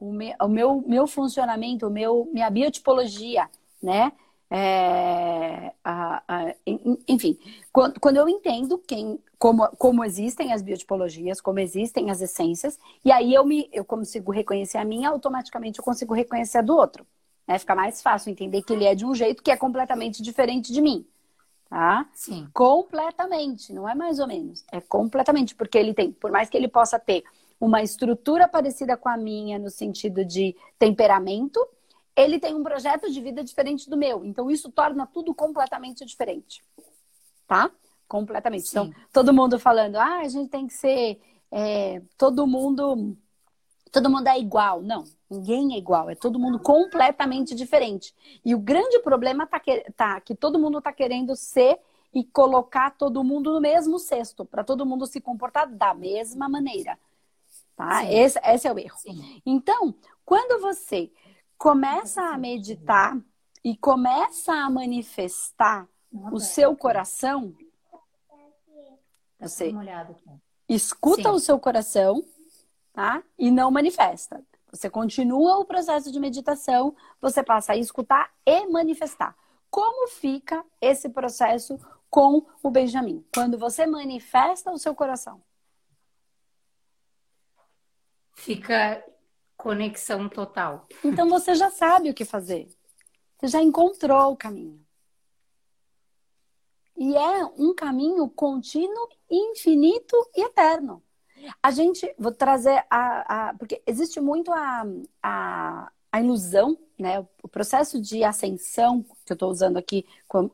o 0.00 0.12
meu, 0.12 0.34
o 0.40 0.48
meu, 0.48 0.84
meu 0.86 1.06
funcionamento, 1.06 1.86
o 1.86 1.90
meu, 1.90 2.28
minha 2.32 2.50
biotipologia, 2.50 3.48
né? 3.80 4.12
É, 4.52 5.72
a, 5.84 6.22
a, 6.26 6.54
enfim, 7.06 7.38
quando, 7.72 8.00
quando, 8.00 8.16
eu 8.16 8.28
entendo 8.28 8.78
quem, 8.78 9.20
como, 9.38 9.68
como 9.76 10.04
existem 10.04 10.52
as 10.52 10.60
biotipologias, 10.60 11.40
como 11.40 11.60
existem 11.60 12.10
as 12.10 12.20
essências, 12.20 12.76
e 13.04 13.12
aí 13.12 13.32
eu 13.32 13.44
me 13.44 13.70
eu 13.72 13.84
consigo 13.84 14.32
reconhecer 14.32 14.78
a 14.78 14.84
minha, 14.84 15.08
automaticamente 15.08 15.78
eu 15.78 15.84
consigo 15.84 16.14
reconhecer 16.14 16.58
a 16.58 16.62
do 16.62 16.74
outro. 16.76 17.06
Né? 17.46 17.58
Fica 17.60 17.76
mais 17.76 18.02
fácil 18.02 18.30
entender 18.30 18.62
que 18.62 18.72
ele 18.72 18.84
é 18.84 18.94
de 18.94 19.06
um 19.06 19.14
jeito 19.14 19.42
que 19.42 19.52
é 19.52 19.56
completamente 19.56 20.20
diferente 20.20 20.72
de 20.72 20.80
mim. 20.80 21.06
Tá? 21.68 22.08
Sim. 22.12 22.48
Completamente, 22.52 23.72
não 23.72 23.88
é 23.88 23.94
mais 23.94 24.18
ou 24.18 24.26
menos. 24.26 24.64
É 24.72 24.80
completamente, 24.80 25.54
porque 25.54 25.78
ele 25.78 25.94
tem, 25.94 26.10
por 26.10 26.32
mais 26.32 26.50
que 26.50 26.56
ele 26.56 26.66
possa 26.66 26.98
ter 26.98 27.22
uma 27.60 27.82
estrutura 27.82 28.48
parecida 28.48 28.96
com 28.96 29.08
a 29.08 29.16
minha 29.16 29.58
no 29.60 29.70
sentido 29.70 30.24
de 30.24 30.56
temperamento, 30.78 31.64
ele 32.20 32.38
tem 32.38 32.54
um 32.54 32.62
projeto 32.62 33.10
de 33.10 33.20
vida 33.20 33.42
diferente 33.42 33.88
do 33.88 33.96
meu. 33.96 34.24
Então, 34.24 34.50
isso 34.50 34.70
torna 34.70 35.06
tudo 35.06 35.34
completamente 35.34 36.04
diferente. 36.04 36.62
Tá? 37.46 37.70
Completamente. 38.08 38.68
Sim. 38.68 38.70
Então, 38.70 38.94
todo 39.12 39.32
mundo 39.32 39.58
falando, 39.58 39.96
ah, 39.96 40.18
a 40.18 40.28
gente 40.28 40.50
tem 40.50 40.66
que 40.66 40.74
ser. 40.74 41.20
É, 41.50 42.02
todo 42.18 42.46
mundo. 42.46 43.16
Todo 43.92 44.10
mundo 44.10 44.28
é 44.28 44.38
igual. 44.38 44.82
Não, 44.82 45.04
ninguém 45.28 45.74
é 45.74 45.78
igual. 45.78 46.08
É 46.10 46.14
todo 46.14 46.38
mundo 46.38 46.58
completamente 46.58 47.54
diferente. 47.54 48.14
E 48.44 48.54
o 48.54 48.58
grande 48.58 49.00
problema 49.00 49.46
tá 49.46 49.58
que, 49.58 49.84
tá, 49.96 50.20
que 50.20 50.34
todo 50.34 50.58
mundo 50.58 50.78
está 50.78 50.92
querendo 50.92 51.34
ser 51.34 51.78
e 52.12 52.24
colocar 52.24 52.90
todo 52.90 53.22
mundo 53.22 53.52
no 53.52 53.60
mesmo 53.60 53.98
cesto, 53.98 54.44
para 54.44 54.64
todo 54.64 54.84
mundo 54.84 55.06
se 55.06 55.20
comportar 55.20 55.68
da 55.68 55.94
mesma 55.94 56.48
maneira. 56.48 56.98
Tá? 57.76 58.04
Esse, 58.12 58.38
esse, 58.44 58.68
é 58.68 58.72
o 58.72 58.78
erro. 58.78 58.98
Sim. 58.98 59.40
Então, 59.46 59.94
quando 60.24 60.60
você 60.60 61.10
começa 61.60 62.22
a 62.22 62.38
meditar 62.38 63.20
e 63.62 63.76
começa 63.76 64.50
a 64.50 64.70
manifestar 64.70 65.86
o 66.32 66.40
seu 66.40 66.74
coração, 66.74 67.54
você 69.38 69.70
escuta 70.66 71.24
Sim. 71.24 71.28
o 71.28 71.38
seu 71.38 71.60
coração, 71.60 72.24
tá? 72.94 73.22
E 73.38 73.50
não 73.50 73.70
manifesta. 73.70 74.42
Você 74.72 74.88
continua 74.88 75.58
o 75.58 75.66
processo 75.66 76.10
de 76.10 76.18
meditação, 76.18 76.96
você 77.20 77.42
passa 77.42 77.74
a 77.74 77.76
escutar 77.76 78.32
e 78.46 78.66
manifestar. 78.66 79.36
Como 79.70 80.08
fica 80.08 80.64
esse 80.80 81.10
processo 81.10 81.78
com 82.08 82.46
o 82.62 82.70
Benjamin? 82.70 83.22
Quando 83.34 83.58
você 83.58 83.84
manifesta 83.86 84.72
o 84.72 84.78
seu 84.78 84.94
coração. 84.94 85.42
Fica 88.32 89.04
Conexão 89.62 90.28
total. 90.28 90.86
Então 91.04 91.28
você 91.28 91.54
já 91.54 91.70
sabe 91.70 92.10
o 92.10 92.14
que 92.14 92.24
fazer. 92.24 92.68
Você 93.38 93.48
já 93.48 93.62
encontrou 93.62 94.32
o 94.32 94.36
caminho. 94.36 94.80
E 96.96 97.14
é 97.16 97.44
um 97.58 97.74
caminho 97.74 98.28
contínuo, 98.28 99.08
infinito 99.30 100.16
e 100.34 100.42
eterno. 100.42 101.02
A 101.62 101.70
gente, 101.70 102.14
vou 102.18 102.32
trazer 102.32 102.84
a. 102.90 103.48
a 103.48 103.54
porque 103.54 103.82
existe 103.86 104.20
muito 104.20 104.52
a, 104.52 104.84
a, 105.22 105.92
a 106.12 106.20
ilusão, 106.20 106.78
né? 106.98 107.26
O 107.42 107.48
processo 107.48 108.00
de 108.00 108.22
ascensão, 108.22 109.04
que 109.30 109.32
eu 109.32 109.36
estou 109.36 109.50
usando 109.50 109.76
aqui, 109.76 110.04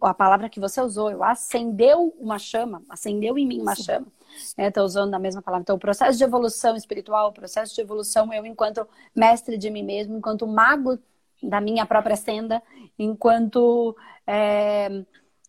a 0.02 0.12
palavra 0.12 0.50
que 0.50 0.61
você 0.61 0.80
usou, 0.83 1.11
eu 1.11 1.25
acendeu 1.25 2.14
uma 2.18 2.38
chama, 2.38 2.83
acendeu 2.90 3.38
em 3.38 3.47
mim 3.47 3.61
uma 3.61 3.75
Sim. 3.75 3.83
chama. 3.83 4.06
Estou 4.59 4.83
né? 4.83 4.87
usando 4.87 5.14
a 5.14 5.18
mesma 5.18 5.40
palavra. 5.40 5.62
Então, 5.62 5.76
o 5.76 5.78
processo 5.78 6.18
de 6.18 6.25
evolução 6.25 6.76
espiritual, 6.76 7.28
o 7.28 7.33
processo 7.33 7.75
de 7.75 7.80
evolução, 7.80 8.33
eu, 8.35 8.45
enquanto 8.45 8.87
mestre 9.14 9.56
de 9.56 9.71
mim 9.71 9.83
mesmo, 9.83 10.18
enquanto 10.18 10.47
mago 10.47 10.99
da 11.42 11.61
minha 11.61 11.87
própria 11.87 12.16
senda, 12.16 12.62
enquanto 12.99 13.97
é, 14.26 15.02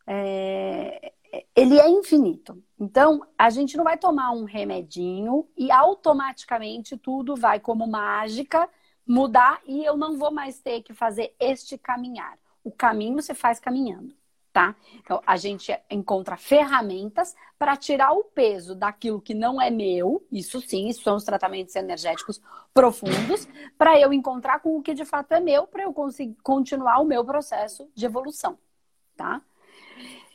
é, 0.06 1.12
ele 1.54 1.80
é 1.80 1.90
infinito. 1.90 2.64
Então, 2.80 3.26
a 3.38 3.50
gente 3.50 3.76
não 3.76 3.84
vai 3.84 3.98
tomar 3.98 4.32
um 4.32 4.46
remedinho 4.46 5.46
e 5.58 5.70
automaticamente 5.70 6.96
tudo 6.96 7.36
vai 7.36 7.60
como 7.60 7.86
mágica 7.88 8.70
mudar 9.06 9.62
e 9.66 9.84
eu 9.84 9.98
não 9.98 10.18
vou 10.18 10.32
mais 10.32 10.60
ter 10.60 10.82
que 10.82 10.94
fazer 10.94 11.34
este 11.40 11.78
caminhar. 11.78 12.38
O 12.68 12.72
caminho 12.72 13.22
se 13.22 13.34
faz 13.34 13.60
caminhando 13.60 14.14
tá? 14.58 14.76
Então, 14.96 15.22
a 15.24 15.38
gente 15.38 15.72
encontra 15.88 16.36
ferramentas 16.36 17.36
para 17.60 17.78
tirar 17.78 18.12
o 18.14 18.24
peso 18.24 18.74
daquilo 18.74 19.22
que 19.22 19.36
não 19.36 19.62
é 19.62 19.70
meu, 19.70 20.26
isso 20.32 20.60
sim, 20.62 20.88
isso 20.88 21.04
são 21.04 21.16
os 21.16 21.24
tratamentos 21.24 21.76
energéticos 21.76 22.42
profundos, 22.74 23.48
para 23.78 24.00
eu 24.00 24.12
encontrar 24.12 24.60
com 24.60 24.76
o 24.76 24.82
que 24.82 24.96
de 24.96 25.06
fato 25.06 25.34
é 25.34 25.40
meu, 25.40 25.68
para 25.68 25.84
eu 25.84 25.94
conseguir 25.94 26.36
continuar 26.42 26.98
o 26.98 27.06
meu 27.06 27.24
processo 27.24 27.88
de 27.94 28.08
evolução, 28.08 28.58
tá? 29.16 29.44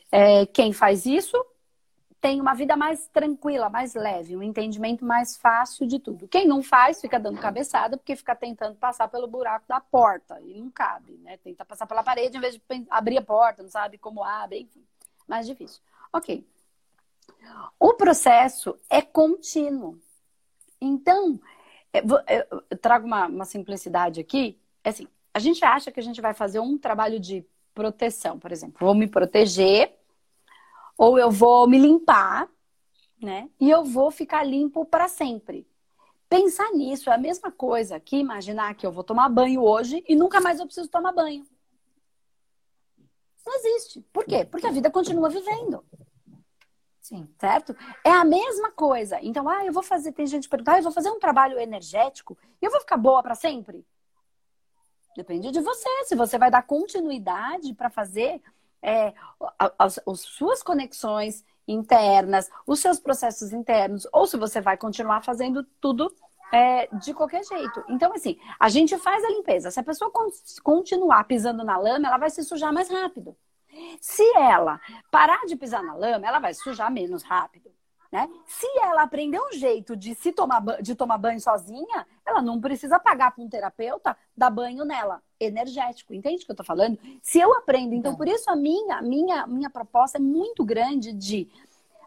É, 0.09 0.45
quem 0.45 0.71
faz 0.71 1.05
isso 1.05 1.35
tem 2.23 2.39
uma 2.39 2.53
vida 2.53 2.77
mais 2.77 3.05
tranquila, 3.07 3.69
mais 3.69 3.95
leve, 3.95 4.37
um 4.37 4.41
entendimento 4.41 5.03
mais 5.03 5.35
fácil 5.35 5.85
de 5.85 5.99
tudo. 5.99 6.25
Quem 6.25 6.47
não 6.47 6.63
faz 6.63 7.01
fica 7.01 7.19
dando 7.19 7.37
cabeçada 7.37 7.97
porque 7.97 8.15
fica 8.15 8.33
tentando 8.33 8.77
passar 8.77 9.09
pelo 9.09 9.27
buraco 9.27 9.65
da 9.67 9.81
porta 9.81 10.39
e 10.39 10.53
não 10.53 10.71
cabe, 10.71 11.19
né? 11.21 11.35
Tenta 11.43 11.65
passar 11.65 11.85
pela 11.85 12.01
parede 12.01 12.37
em 12.37 12.39
vez 12.39 12.55
de 12.55 12.61
abrir 12.89 13.17
a 13.17 13.21
porta, 13.21 13.61
não 13.61 13.69
sabe 13.69 13.97
como 13.97 14.23
abre, 14.23 14.61
enfim, 14.61 14.81
mais 15.27 15.45
difícil. 15.45 15.81
Ok. 16.13 16.47
O 17.77 17.93
processo 17.95 18.79
é 18.89 19.01
contínuo. 19.01 19.99
Então, 20.79 21.37
eu 21.91 22.77
trago 22.77 23.05
uma, 23.05 23.27
uma 23.27 23.45
simplicidade 23.45 24.21
aqui. 24.21 24.57
É 24.81 24.91
assim, 24.91 25.09
a 25.33 25.39
gente 25.39 25.65
acha 25.65 25.91
que 25.91 25.99
a 25.99 26.03
gente 26.03 26.21
vai 26.21 26.33
fazer 26.33 26.61
um 26.61 26.77
trabalho 26.77 27.19
de 27.19 27.45
proteção, 27.73 28.39
por 28.39 28.53
exemplo. 28.53 28.77
Vou 28.79 28.95
me 28.95 29.07
proteger 29.07 29.99
ou 30.97 31.17
eu 31.17 31.31
vou 31.31 31.67
me 31.67 31.77
limpar, 31.77 32.49
né? 33.21 33.49
E 33.59 33.69
eu 33.69 33.83
vou 33.83 34.11
ficar 34.11 34.43
limpo 34.43 34.85
para 34.85 35.07
sempre. 35.07 35.67
Pensar 36.29 36.71
nisso 36.71 37.09
é 37.09 37.13
a 37.13 37.17
mesma 37.17 37.51
coisa 37.51 37.99
que 37.99 38.17
imaginar 38.17 38.73
que 38.75 38.85
eu 38.85 38.91
vou 38.91 39.03
tomar 39.03 39.29
banho 39.29 39.61
hoje 39.61 40.03
e 40.07 40.15
nunca 40.15 40.41
mais 40.41 40.59
eu 40.59 40.65
preciso 40.65 40.89
tomar 40.89 41.11
banho. 41.11 41.45
Não 43.45 43.55
existe. 43.55 44.01
Por 44.11 44.25
quê? 44.25 44.45
Porque 44.45 44.65
a 44.65 44.71
vida 44.71 44.89
continua 44.89 45.29
vivendo. 45.29 45.83
Sim. 47.01 47.27
Certo? 47.37 47.75
É 48.03 48.09
a 48.09 48.23
mesma 48.23 48.71
coisa. 48.71 49.19
Então, 49.21 49.47
ah, 49.47 49.65
eu 49.65 49.73
vou 49.73 49.83
fazer, 49.83 50.13
tem 50.13 50.25
gente 50.25 50.47
perguntando, 50.47 50.75
ah, 50.75 50.79
eu 50.79 50.83
vou 50.83 50.91
fazer 50.91 51.11
um 51.11 51.19
trabalho 51.19 51.59
energético 51.59 52.37
e 52.61 52.65
eu 52.65 52.71
vou 52.71 52.79
ficar 52.79 52.97
boa 52.97 53.21
para 53.21 53.35
sempre? 53.35 53.85
Depende 55.15 55.51
de 55.51 55.59
você. 55.59 55.89
Se 56.05 56.15
você 56.15 56.37
vai 56.37 56.49
dar 56.49 56.63
continuidade 56.63 57.73
para 57.73 57.89
fazer 57.89 58.41
é, 58.83 59.13
as, 59.79 59.99
as 60.05 60.19
suas 60.19 60.61
conexões 60.61 61.43
internas, 61.67 62.49
os 62.67 62.79
seus 62.79 62.99
processos 62.99 63.53
internos, 63.53 64.05
ou 64.11 64.27
se 64.27 64.37
você 64.37 64.59
vai 64.59 64.75
continuar 64.75 65.23
fazendo 65.23 65.63
tudo 65.79 66.13
é, 66.51 66.87
de 66.97 67.13
qualquer 67.13 67.43
jeito. 67.43 67.83
Então, 67.89 68.13
assim, 68.13 68.37
a 68.59 68.69
gente 68.69 68.97
faz 68.97 69.23
a 69.23 69.29
limpeza. 69.29 69.71
Se 69.71 69.79
a 69.79 69.83
pessoa 69.83 70.11
continuar 70.61 71.23
pisando 71.23 71.63
na 71.63 71.77
lama, 71.77 72.07
ela 72.07 72.17
vai 72.17 72.29
se 72.29 72.43
sujar 72.43 72.71
mais 72.71 72.89
rápido. 72.89 73.35
Se 73.99 74.23
ela 74.37 74.79
parar 75.09 75.45
de 75.47 75.55
pisar 75.55 75.81
na 75.81 75.95
lama, 75.95 76.27
ela 76.27 76.39
vai 76.39 76.53
sujar 76.53 76.91
menos 76.91 77.23
rápido. 77.23 77.71
Né? 78.13 78.29
Se 78.45 78.67
ela 78.79 79.01
aprender 79.01 79.39
um 79.39 79.51
jeito 79.53 79.95
de 79.95 80.13
se 80.13 80.31
tomar, 80.31 80.61
de 80.83 80.93
tomar 80.93 81.17
banho 81.17 81.39
sozinha, 81.39 82.05
ela 82.23 82.43
não 82.43 82.61
precisa 82.61 82.99
pagar 82.99 83.31
para 83.31 83.43
um 83.43 83.49
terapeuta 83.49 84.15
dar 84.37 84.51
banho 84.51 84.85
nela, 84.85 85.19
energético. 85.39 86.13
Entende 86.13 86.43
o 86.43 86.45
que 86.45 86.51
eu 86.51 86.53
estou 86.53 86.63
falando? 86.63 86.95
Se 87.23 87.39
eu 87.39 87.51
aprendo, 87.57 87.95
então 87.95 88.13
é. 88.13 88.15
por 88.15 88.27
isso 88.27 88.51
a 88.51 88.55
minha, 88.55 89.01
minha, 89.01 89.47
minha 89.47 89.67
proposta 89.67 90.19
é 90.19 90.21
muito 90.21 90.63
grande 90.63 91.11
de 91.11 91.49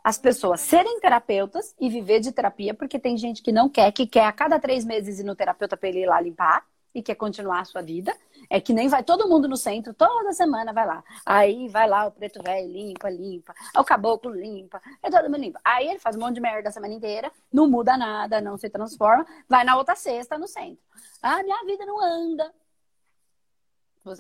as 0.04 0.16
pessoas 0.16 0.60
serem 0.60 1.00
terapeutas 1.00 1.74
e 1.80 1.88
viver 1.88 2.20
de 2.20 2.30
terapia, 2.30 2.72
porque 2.72 3.00
tem 3.00 3.16
gente 3.16 3.42
que 3.42 3.50
não 3.50 3.68
quer, 3.68 3.90
que 3.90 4.06
quer 4.06 4.26
a 4.26 4.32
cada 4.32 4.60
três 4.60 4.84
meses 4.84 5.18
ir 5.18 5.24
no 5.24 5.34
terapeuta 5.34 5.76
para 5.76 5.88
ele 5.88 6.04
ir 6.04 6.06
lá 6.06 6.20
limpar 6.20 6.64
e 6.96 7.02
quer 7.02 7.14
continuar 7.14 7.60
a 7.60 7.64
sua 7.66 7.82
vida. 7.82 8.16
É 8.48 8.58
que 8.58 8.72
nem 8.72 8.88
vai 8.88 9.04
todo 9.04 9.28
mundo 9.28 9.46
no 9.46 9.56
centro, 9.56 9.92
toda 9.92 10.32
semana 10.32 10.72
vai 10.72 10.86
lá. 10.86 11.04
Aí 11.26 11.68
vai 11.68 11.86
lá 11.86 12.06
o 12.06 12.10
preto 12.10 12.42
velho, 12.42 12.72
limpa, 12.72 13.10
limpa. 13.10 13.54
O 13.76 13.84
caboclo 13.84 14.32
limpa. 14.32 14.80
É 15.02 15.10
todo 15.10 15.24
mundo 15.24 15.36
limpa. 15.36 15.60
Aí 15.62 15.88
ele 15.88 15.98
faz 15.98 16.16
um 16.16 16.20
monte 16.20 16.36
de 16.36 16.40
merda 16.40 16.70
a 16.70 16.72
semana 16.72 16.94
inteira, 16.94 17.30
não 17.52 17.68
muda 17.68 17.98
nada, 17.98 18.40
não 18.40 18.56
se 18.56 18.70
transforma. 18.70 19.26
Vai 19.46 19.62
na 19.62 19.76
outra 19.76 19.94
sexta 19.94 20.38
no 20.38 20.48
centro. 20.48 20.82
Ah, 21.22 21.42
minha 21.42 21.62
vida 21.66 21.84
não 21.84 22.02
anda. 22.02 22.50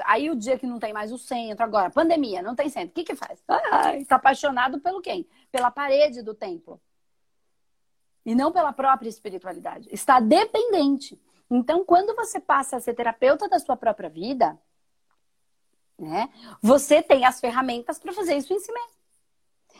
Aí 0.04 0.28
o 0.28 0.36
dia 0.36 0.58
que 0.58 0.66
não 0.66 0.78
tem 0.78 0.92
mais 0.92 1.12
o 1.12 1.16
centro, 1.16 1.64
agora, 1.64 1.88
pandemia, 1.88 2.42
não 2.42 2.54
tem 2.54 2.68
centro, 2.68 2.90
o 2.90 2.92
que 2.92 3.04
que 3.04 3.14
faz? 3.14 3.42
Ai, 3.48 4.04
tá 4.04 4.16
apaixonado 4.16 4.80
pelo 4.80 5.00
quem? 5.00 5.26
Pela 5.50 5.70
parede 5.70 6.20
do 6.20 6.34
templo. 6.34 6.78
E 8.26 8.34
não 8.34 8.52
pela 8.52 8.72
própria 8.72 9.08
espiritualidade. 9.08 9.88
Está 9.90 10.20
dependente. 10.20 11.18
Então, 11.50 11.84
quando 11.84 12.14
você 12.14 12.40
passa 12.40 12.76
a 12.76 12.80
ser 12.80 12.94
terapeuta 12.94 13.48
da 13.48 13.58
sua 13.58 13.76
própria 13.76 14.08
vida, 14.08 14.58
né, 15.98 16.28
você 16.60 17.02
tem 17.02 17.24
as 17.24 17.40
ferramentas 17.40 17.98
para 17.98 18.12
fazer 18.12 18.36
isso 18.36 18.52
em 18.52 18.58
si 18.58 18.72
mesmo. 18.72 18.96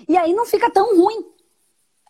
E 0.09 0.17
aí 0.17 0.33
não 0.35 0.47
fica 0.47 0.71
tão 0.71 0.97
ruim. 0.97 1.36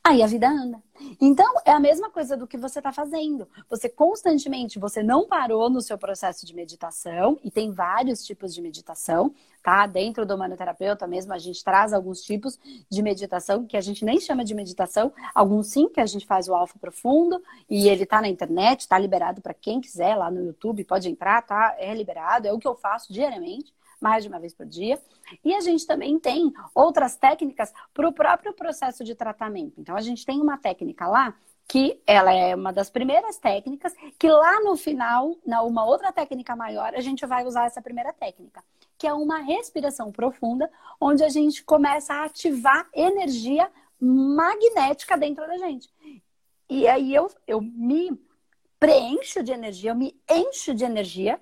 Aí 0.09 0.23
a 0.23 0.27
vida 0.29 0.49
anda. 0.49 0.81
Então, 1.21 1.53
é 1.65 1.73
a 1.73 1.81
mesma 1.81 2.09
coisa 2.09 2.37
do 2.37 2.47
que 2.47 2.57
você 2.57 2.79
está 2.79 2.93
fazendo. 2.93 3.49
Você 3.69 3.89
constantemente, 3.89 4.79
você 4.79 5.03
não 5.03 5.27
parou 5.27 5.69
no 5.69 5.81
seu 5.81 5.99
processo 5.99 6.47
de 6.47 6.55
meditação, 6.55 7.41
e 7.43 7.51
tem 7.51 7.73
vários 7.73 8.25
tipos 8.25 8.55
de 8.55 8.63
meditação, 8.63 9.35
tá? 9.65 9.85
Dentro 9.85 10.25
do 10.25 10.39
manoterapeuta 10.39 11.09
mesmo, 11.09 11.33
a 11.33 11.39
gente 11.39 11.65
traz 11.65 11.93
alguns 11.93 12.23
tipos 12.23 12.57
de 12.89 13.03
meditação 13.03 13.67
que 13.67 13.77
a 13.77 13.81
gente 13.81 14.05
nem 14.05 14.21
chama 14.21 14.45
de 14.45 14.55
meditação, 14.55 15.13
alguns 15.35 15.67
sim, 15.67 15.89
que 15.89 16.01
a 16.01 16.07
gente 16.07 16.25
faz 16.25 16.49
o 16.49 16.55
alfa 16.55 16.79
profundo, 16.79 17.43
e 17.69 17.89
ele 17.89 18.07
tá 18.07 18.21
na 18.21 18.29
internet, 18.29 18.87
tá 18.87 18.97
liberado 18.97 19.43
para 19.43 19.55
quem 19.55 19.81
quiser 19.81 20.15
lá 20.15 20.31
no 20.31 20.41
YouTube, 20.41 20.85
pode 20.85 21.09
entrar, 21.11 21.43
tá? 21.43 21.75
É 21.81 21.93
liberado, 21.93 22.47
é 22.47 22.53
o 22.53 22.61
que 22.61 22.69
eu 22.69 22.77
faço 22.77 23.13
diariamente 23.13 23.75
mais 24.01 24.23
de 24.23 24.29
uma 24.29 24.39
vez 24.39 24.55
por 24.55 24.67
dia. 24.67 25.01
E 25.45 25.55
a 25.55 25.61
gente 25.61 25.87
também 25.87 26.19
tem 26.19 26.53
outras 26.75 27.17
técnicas 27.17 27.73
para 27.93 28.09
o 28.09 28.13
próprio 28.13 28.53
processo 28.53 29.03
de 29.05 29.15
tratamento. 29.15 29.81
Então, 29.81 29.97
a 29.97 30.01
gente 30.01 30.25
tem 30.25 30.41
uma 30.41 30.59
técnica 30.59 31.07
lá 31.07 31.35
que 31.69 32.01
ela 32.07 32.33
é 32.33 32.55
uma 32.55 32.73
das 32.73 32.89
primeiras 32.89 33.39
técnicas, 33.39 33.93
que 34.19 34.29
lá 34.29 34.61
no 34.61 34.77
final, 34.77 35.37
na 35.45 35.63
uma 35.63 35.85
outra 35.85 36.13
técnica 36.13 36.55
maior, 36.55 36.95
a 36.95 37.01
gente 37.01 37.27
vai 37.27 37.45
usar 37.45 37.67
essa 37.67 37.83
primeira 37.83 38.13
técnica, 38.13 38.63
que 38.97 39.07
é 39.07 39.13
uma 39.13 39.39
respiração 39.39 40.13
profunda, 40.13 40.71
onde 41.01 41.25
a 41.25 41.29
gente 41.29 41.65
começa 41.65 42.15
a 42.15 42.25
ativar 42.25 42.89
energia 42.95 43.69
magnética 44.01 45.17
dentro 45.17 45.47
da 45.47 45.59
gente. 45.59 45.91
E 46.71 46.87
aí 46.87 47.15
eu, 47.15 47.29
eu 47.47 47.61
me 47.61 48.17
preencho 48.79 49.43
de 49.43 49.53
energia, 49.53 49.91
eu 49.91 49.97
me 49.97 50.21
encho 50.29 50.75
de 50.75 50.85
energia 50.85 51.41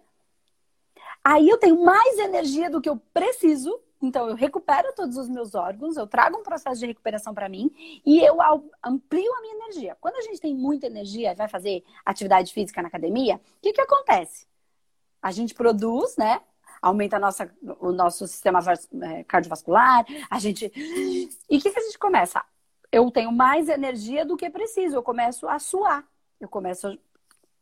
Aí 1.24 1.48
eu 1.48 1.56
tenho 1.56 1.82
mais 1.82 2.18
energia 2.18 2.68
do 2.68 2.82
que 2.82 2.88
eu 2.88 3.00
preciso, 3.14 3.80
então 4.02 4.28
eu 4.28 4.34
recupero 4.34 4.92
todos 4.94 5.16
os 5.16 5.26
meus 5.26 5.54
órgãos, 5.54 5.96
eu 5.96 6.06
trago 6.06 6.36
um 6.36 6.42
processo 6.42 6.78
de 6.78 6.86
recuperação 6.86 7.32
para 7.32 7.48
mim 7.48 7.70
e 8.04 8.20
eu 8.20 8.36
amplio 8.84 9.32
a 9.32 9.40
minha 9.40 9.54
energia. 9.54 9.96
Quando 10.02 10.16
a 10.16 10.20
gente 10.20 10.38
tem 10.38 10.54
muita 10.54 10.86
energia 10.86 11.32
e 11.32 11.34
vai 11.34 11.48
fazer 11.48 11.82
atividade 12.04 12.52
física 12.52 12.82
na 12.82 12.88
academia, 12.88 13.36
o 13.36 13.40
que, 13.62 13.72
que 13.72 13.80
acontece? 13.80 14.46
A 15.22 15.30
gente 15.30 15.54
produz, 15.54 16.14
né? 16.18 16.42
Aumenta 16.82 17.18
nossa, 17.18 17.50
o 17.80 17.90
nosso 17.90 18.28
sistema 18.28 18.58
é, 19.02 19.24
cardiovascular, 19.24 20.04
a 20.28 20.38
gente. 20.38 20.70
E 20.76 21.56
o 21.56 21.60
que, 21.60 21.70
que 21.70 21.78
a 21.78 21.82
gente 21.82 21.98
começa? 21.98 22.44
Eu 22.92 23.10
tenho 23.10 23.32
mais 23.32 23.70
energia 23.70 24.26
do 24.26 24.36
que 24.36 24.50
preciso, 24.50 24.96
eu 24.96 25.02
começo 25.02 25.48
a 25.48 25.58
suar, 25.58 26.06
eu 26.38 26.48
começo 26.48 26.88
a 26.88 26.96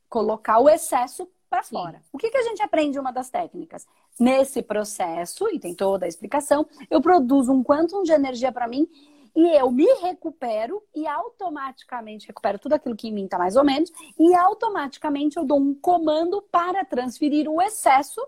colocar 0.08 0.58
o 0.58 0.68
excesso 0.68 1.30
para 1.52 1.62
fora. 1.62 2.02
O 2.10 2.16
que, 2.16 2.30
que 2.30 2.38
a 2.38 2.42
gente 2.44 2.62
aprende 2.62 2.98
uma 2.98 3.12
das 3.12 3.28
técnicas? 3.28 3.86
Nesse 4.18 4.62
processo, 4.62 5.46
e 5.50 5.60
tem 5.60 5.74
toda 5.74 6.06
a 6.06 6.08
explicação, 6.08 6.66
eu 6.88 6.98
produzo 7.02 7.52
um 7.52 7.62
quantum 7.62 8.02
de 8.02 8.10
energia 8.10 8.50
para 8.50 8.66
mim 8.66 8.88
e 9.36 9.54
eu 9.58 9.70
me 9.70 9.84
recupero 10.00 10.82
e 10.94 11.06
automaticamente 11.06 12.26
recupero 12.26 12.58
tudo 12.58 12.72
aquilo 12.72 12.96
que 12.96 13.08
em 13.08 13.12
mim 13.12 13.26
está 13.26 13.36
mais 13.36 13.54
ou 13.54 13.64
menos 13.64 13.92
e 14.18 14.34
automaticamente 14.34 15.36
eu 15.36 15.44
dou 15.44 15.60
um 15.60 15.74
comando 15.74 16.40
para 16.50 16.86
transferir 16.86 17.46
o 17.46 17.60
excesso 17.60 18.26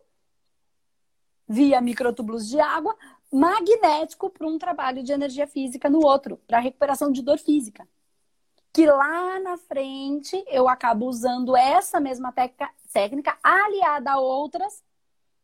via 1.49 1.81
microtúbulos 1.81 2.47
de 2.47 2.61
água 2.61 2.95
magnético 3.33 4.29
para 4.29 4.47
um 4.47 4.59
trabalho 4.59 5.03
de 5.03 5.13
energia 5.13 5.47
física 5.47 5.89
no 5.89 6.05
outro, 6.05 6.39
para 6.47 6.59
recuperação 6.59 7.11
de 7.11 7.23
dor 7.23 7.39
física 7.39 7.89
que 8.75 8.87
lá 8.87 9.39
na 9.39 9.57
frente 9.57 10.45
eu 10.49 10.69
acabo 10.69 11.07
usando 11.07 11.57
essa 11.57 12.01
mesma 12.01 12.33
técnica, 12.33 12.69
técnica 12.93 13.39
aliada 13.41 14.11
a 14.11 14.19
outras 14.19 14.83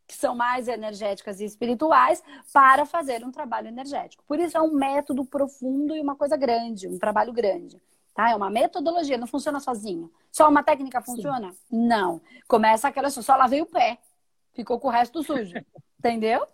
que 0.05 0.17
são 0.17 0.35
mais 0.35 0.67
energéticas 0.67 1.39
e 1.39 1.45
espirituais 1.45 2.21
para 2.53 2.85
fazer 2.85 3.25
um 3.25 3.31
trabalho 3.31 3.69
energético. 3.69 4.25
Por 4.27 4.41
isso 4.41 4.59
é 4.59 4.61
um 4.61 4.73
método 4.73 5.25
profundo 5.25 5.95
e 5.95 6.01
uma 6.01 6.17
coisa 6.17 6.37
grande, 6.37 6.89
um 6.89 6.99
trabalho 6.99 7.33
grande. 7.33 7.81
Tá? 8.13 8.31
É 8.31 8.35
uma 8.35 8.51
metodologia, 8.51 9.17
não 9.17 9.29
funciona 9.29 9.61
sozinho. 9.61 10.11
Só 10.33 10.49
uma 10.49 10.65
técnica 10.65 11.01
funciona? 11.01 11.53
Sim. 11.53 11.87
Não. 11.87 12.21
Começa 12.49 12.89
aquela 12.89 13.11
só 13.11 13.37
lavei 13.37 13.63
o 13.63 13.67
pé. 13.67 13.99
ficou 14.53 14.81
com 14.81 14.89
o 14.89 14.91
resto 14.91 15.23
sujo. 15.23 15.55
Entendeu? 16.01 16.45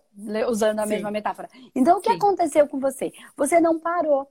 Usando 0.51 0.81
a 0.81 0.83
Sim. 0.83 0.91
mesma 0.91 1.11
metáfora. 1.11 1.49
Então, 1.75 1.97
o 1.97 2.01
que 2.03 2.11
Sim. 2.11 2.17
aconteceu 2.17 2.69
com 2.69 2.79
você? 2.79 3.15
Você 3.35 3.61
não 3.61 3.81
parou. 3.81 4.31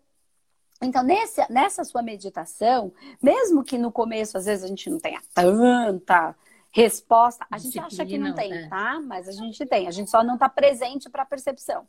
Então, 0.82 1.04
nesse, 1.04 1.42
nessa 1.50 1.84
sua 1.84 2.02
meditação, 2.02 2.94
mesmo 3.22 3.64
que 3.64 3.78
no 3.78 3.92
começo, 3.92 4.38
às 4.38 4.46
vezes, 4.46 4.64
a 4.64 4.68
gente 4.68 4.90
não 4.90 5.00
tenha 5.00 5.22
tanta 5.34 6.36
resposta, 6.72 7.48
a 7.50 7.58
gente 7.58 7.80
acha 7.80 8.06
que 8.06 8.18
não 8.18 8.36
tem, 8.36 8.52
é. 8.52 8.68
tá? 8.68 9.00
Mas 9.00 9.30
a 9.30 9.32
gente 9.32 9.66
tem, 9.66 9.88
a 9.88 9.92
gente 9.92 10.10
só 10.10 10.22
não 10.24 10.34
está 10.34 10.50
presente 10.50 11.10
para 11.10 11.24
a 11.24 11.26
percepção. 11.26 11.88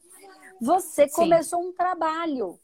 Você 0.60 1.08
começou 1.08 1.60
Sim. 1.60 1.68
um 1.68 1.72
trabalho, 1.72 2.58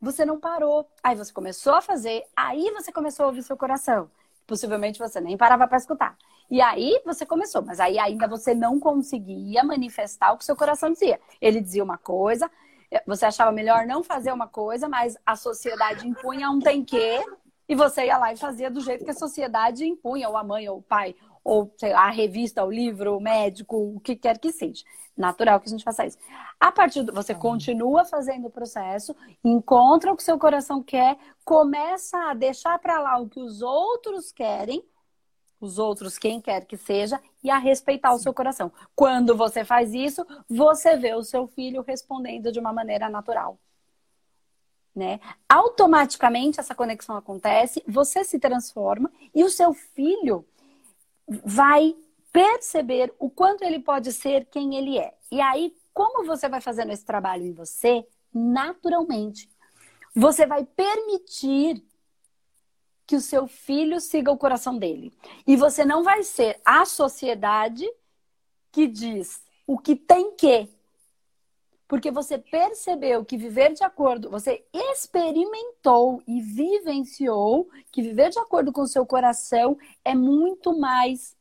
você 0.00 0.24
não 0.24 0.38
parou, 0.38 0.88
aí 1.02 1.16
você 1.16 1.32
começou 1.32 1.74
a 1.74 1.82
fazer, 1.82 2.22
aí 2.36 2.70
você 2.70 2.92
começou 2.92 3.24
a 3.24 3.26
ouvir 3.28 3.42
seu 3.42 3.56
coração. 3.56 4.08
Possivelmente 4.46 5.00
você 5.00 5.20
nem 5.20 5.36
parava 5.36 5.66
para 5.66 5.76
escutar. 5.76 6.16
E 6.48 6.60
aí 6.60 7.02
você 7.04 7.26
começou, 7.26 7.62
mas 7.62 7.80
aí 7.80 7.98
ainda 7.98 8.28
você 8.28 8.54
não 8.54 8.78
conseguia 8.78 9.64
manifestar 9.64 10.32
o 10.32 10.38
que 10.38 10.44
seu 10.44 10.54
coração 10.54 10.92
dizia. 10.92 11.20
Ele 11.40 11.60
dizia 11.60 11.82
uma 11.82 11.98
coisa, 11.98 12.48
você 13.06 13.26
achava 13.26 13.52
melhor 13.52 13.86
não 13.86 14.02
fazer 14.02 14.32
uma 14.32 14.46
coisa, 14.46 14.88
mas 14.88 15.16
a 15.24 15.36
sociedade 15.36 16.06
impunha 16.06 16.50
um 16.50 16.58
tem 16.58 16.84
que, 16.84 17.24
e 17.68 17.74
você 17.74 18.06
ia 18.06 18.18
lá 18.18 18.32
e 18.32 18.36
fazia 18.36 18.70
do 18.70 18.80
jeito 18.80 19.04
que 19.04 19.10
a 19.10 19.14
sociedade 19.14 19.84
impunha, 19.84 20.28
ou 20.28 20.36
a 20.36 20.44
mãe, 20.44 20.68
ou 20.68 20.78
o 20.78 20.82
pai, 20.82 21.14
ou 21.42 21.72
sei 21.78 21.92
lá, 21.92 22.06
a 22.06 22.10
revista, 22.10 22.64
o 22.64 22.70
livro, 22.70 23.16
o 23.16 23.20
médico, 23.20 23.76
o 23.76 24.00
que 24.00 24.16
quer 24.16 24.38
que 24.38 24.52
seja. 24.52 24.84
Natural 25.16 25.58
que 25.60 25.66
a 25.66 25.70
gente 25.70 25.84
faça 25.84 26.04
isso. 26.04 26.18
A 26.60 26.70
partir 26.70 27.02
do 27.02 27.12
você 27.12 27.34
continua 27.34 28.04
fazendo 28.04 28.46
o 28.46 28.50
processo, 28.50 29.14
encontra 29.42 30.12
o 30.12 30.16
que 30.16 30.22
seu 30.22 30.38
coração 30.38 30.82
quer, 30.82 31.16
começa 31.44 32.18
a 32.30 32.34
deixar 32.34 32.78
para 32.78 33.00
lá 33.00 33.18
o 33.18 33.28
que 33.28 33.40
os 33.40 33.62
outros 33.62 34.30
querem 34.30 34.84
os 35.60 35.78
outros, 35.78 36.18
quem 36.18 36.40
quer 36.40 36.64
que 36.64 36.76
seja, 36.76 37.20
e 37.42 37.50
a 37.50 37.58
respeitar 37.58 38.12
o 38.12 38.18
seu 38.18 38.32
coração. 38.34 38.70
Quando 38.94 39.36
você 39.36 39.64
faz 39.64 39.94
isso, 39.94 40.26
você 40.48 40.96
vê 40.96 41.14
o 41.14 41.22
seu 41.22 41.46
filho 41.46 41.82
respondendo 41.82 42.52
de 42.52 42.58
uma 42.58 42.72
maneira 42.72 43.08
natural. 43.08 43.58
Né? 44.94 45.20
Automaticamente 45.48 46.58
essa 46.58 46.74
conexão 46.74 47.16
acontece, 47.16 47.82
você 47.86 48.24
se 48.24 48.38
transforma 48.38 49.10
e 49.34 49.44
o 49.44 49.50
seu 49.50 49.74
filho 49.74 50.46
vai 51.28 51.94
perceber 52.32 53.14
o 53.18 53.28
quanto 53.28 53.62
ele 53.62 53.78
pode 53.78 54.12
ser 54.12 54.46
quem 54.46 54.76
ele 54.76 54.98
é. 54.98 55.14
E 55.30 55.40
aí, 55.40 55.74
como 55.92 56.24
você 56.24 56.48
vai 56.48 56.60
fazendo 56.60 56.92
esse 56.92 57.04
trabalho 57.04 57.44
em 57.44 57.52
você, 57.52 58.06
naturalmente, 58.32 59.48
você 60.14 60.46
vai 60.46 60.64
permitir 60.64 61.85
que 63.06 63.16
o 63.16 63.20
seu 63.20 63.46
filho 63.46 64.00
siga 64.00 64.32
o 64.32 64.38
coração 64.38 64.76
dele. 64.76 65.12
E 65.46 65.56
você 65.56 65.84
não 65.84 66.02
vai 66.02 66.22
ser 66.22 66.60
a 66.64 66.84
sociedade 66.84 67.88
que 68.72 68.86
diz 68.86 69.42
o 69.66 69.78
que 69.78 69.94
tem 69.94 70.32
que. 70.32 70.68
Porque 71.88 72.10
você 72.10 72.36
percebeu 72.36 73.24
que 73.24 73.36
viver 73.36 73.72
de 73.72 73.84
acordo, 73.84 74.28
você 74.28 74.64
experimentou 74.74 76.20
e 76.26 76.40
vivenciou 76.40 77.68
que 77.92 78.02
viver 78.02 78.30
de 78.30 78.40
acordo 78.40 78.72
com 78.72 78.80
o 78.80 78.88
seu 78.88 79.06
coração 79.06 79.78
é 80.04 80.14
muito 80.14 80.76
mais 80.76 81.36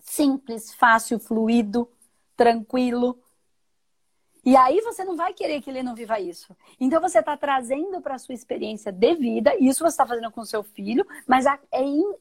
simples, 0.00 0.72
fácil, 0.72 1.18
fluido, 1.18 1.90
tranquilo, 2.36 3.18
e 4.46 4.56
aí 4.56 4.80
você 4.80 5.04
não 5.04 5.16
vai 5.16 5.34
querer 5.34 5.60
que 5.60 5.68
ele 5.68 5.82
não 5.82 5.92
viva 5.92 6.20
isso. 6.20 6.56
Então 6.78 7.00
você 7.00 7.18
está 7.18 7.36
trazendo 7.36 8.00
para 8.00 8.14
a 8.14 8.18
sua 8.18 8.32
experiência 8.32 8.92
de 8.92 9.14
vida, 9.16 9.52
isso 9.56 9.80
você 9.80 9.88
está 9.88 10.06
fazendo 10.06 10.30
com 10.30 10.44
seu 10.44 10.62
filho, 10.62 11.04
mas 11.26 11.46
é 11.46 11.58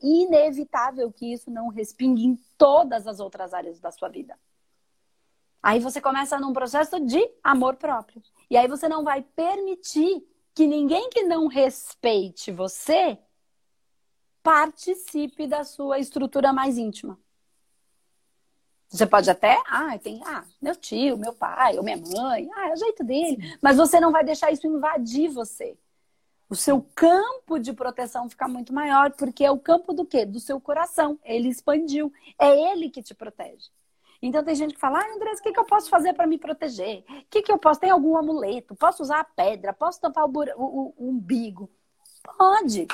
inevitável 0.01 1.11
que 1.11 1.31
isso 1.31 1.51
não 1.51 1.67
respingue 1.67 2.25
em 2.25 2.35
todas 2.57 3.05
as 3.05 3.19
outras 3.19 3.53
áreas 3.53 3.79
da 3.79 3.91
sua 3.91 4.09
vida. 4.09 4.35
Aí 5.61 5.79
você 5.79 6.01
começa 6.01 6.39
num 6.39 6.51
processo 6.51 6.99
de 6.99 7.23
amor 7.43 7.75
próprio. 7.75 8.23
E 8.49 8.57
aí 8.57 8.67
você 8.67 8.89
não 8.89 9.03
vai 9.03 9.21
permitir 9.21 10.27
que 10.55 10.65
ninguém 10.65 11.11
que 11.11 11.21
não 11.21 11.45
respeite 11.45 12.51
você 12.51 13.19
participe 14.41 15.45
da 15.45 15.63
sua 15.63 15.99
estrutura 15.99 16.51
mais 16.51 16.75
íntima. 16.79 17.19
Você 18.95 19.05
pode 19.05 19.29
até, 19.29 19.61
ah, 19.67 19.97
tem, 19.99 20.21
ah, 20.25 20.45
meu 20.61 20.73
tio, 20.73 21.17
meu 21.17 21.33
pai, 21.33 21.77
ou 21.77 21.83
minha 21.83 21.97
mãe, 21.97 22.49
ah, 22.55 22.69
é 22.69 22.73
o 22.73 22.77
jeito 22.77 23.03
dele. 23.03 23.57
Mas 23.61 23.75
você 23.75 23.99
não 23.99 24.09
vai 24.09 24.23
deixar 24.23 24.51
isso 24.53 24.65
invadir 24.65 25.27
você. 25.27 25.77
O 26.49 26.55
seu 26.55 26.81
campo 26.95 27.59
de 27.59 27.73
proteção 27.73 28.29
fica 28.29 28.47
muito 28.47 28.73
maior, 28.73 29.11
porque 29.11 29.43
é 29.43 29.51
o 29.51 29.59
campo 29.59 29.91
do 29.91 30.05
quê? 30.05 30.25
Do 30.25 30.39
seu 30.39 30.61
coração. 30.61 31.19
Ele 31.25 31.49
expandiu. 31.49 32.09
É 32.39 32.71
ele 32.71 32.89
que 32.89 33.03
te 33.03 33.13
protege. 33.13 33.69
Então 34.21 34.41
tem 34.45 34.55
gente 34.55 34.75
que 34.75 34.79
fala, 34.79 34.99
ah, 34.99 35.13
Andrés, 35.13 35.39
o 35.39 35.43
que, 35.43 35.51
que 35.51 35.59
eu 35.59 35.65
posso 35.65 35.89
fazer 35.89 36.13
para 36.13 36.25
me 36.25 36.37
proteger? 36.37 37.03
O 37.09 37.25
que, 37.29 37.41
que 37.41 37.51
eu 37.51 37.57
posso? 37.57 37.81
Tem 37.81 37.89
algum 37.89 38.15
amuleto? 38.15 38.75
Posso 38.75 39.03
usar 39.03 39.19
a 39.19 39.25
pedra? 39.25 39.73
Posso 39.73 39.99
tampar 39.99 40.23
o, 40.23 40.31
o, 40.55 40.93
o 40.97 41.09
umbigo? 41.09 41.69
Pode. 42.37 42.87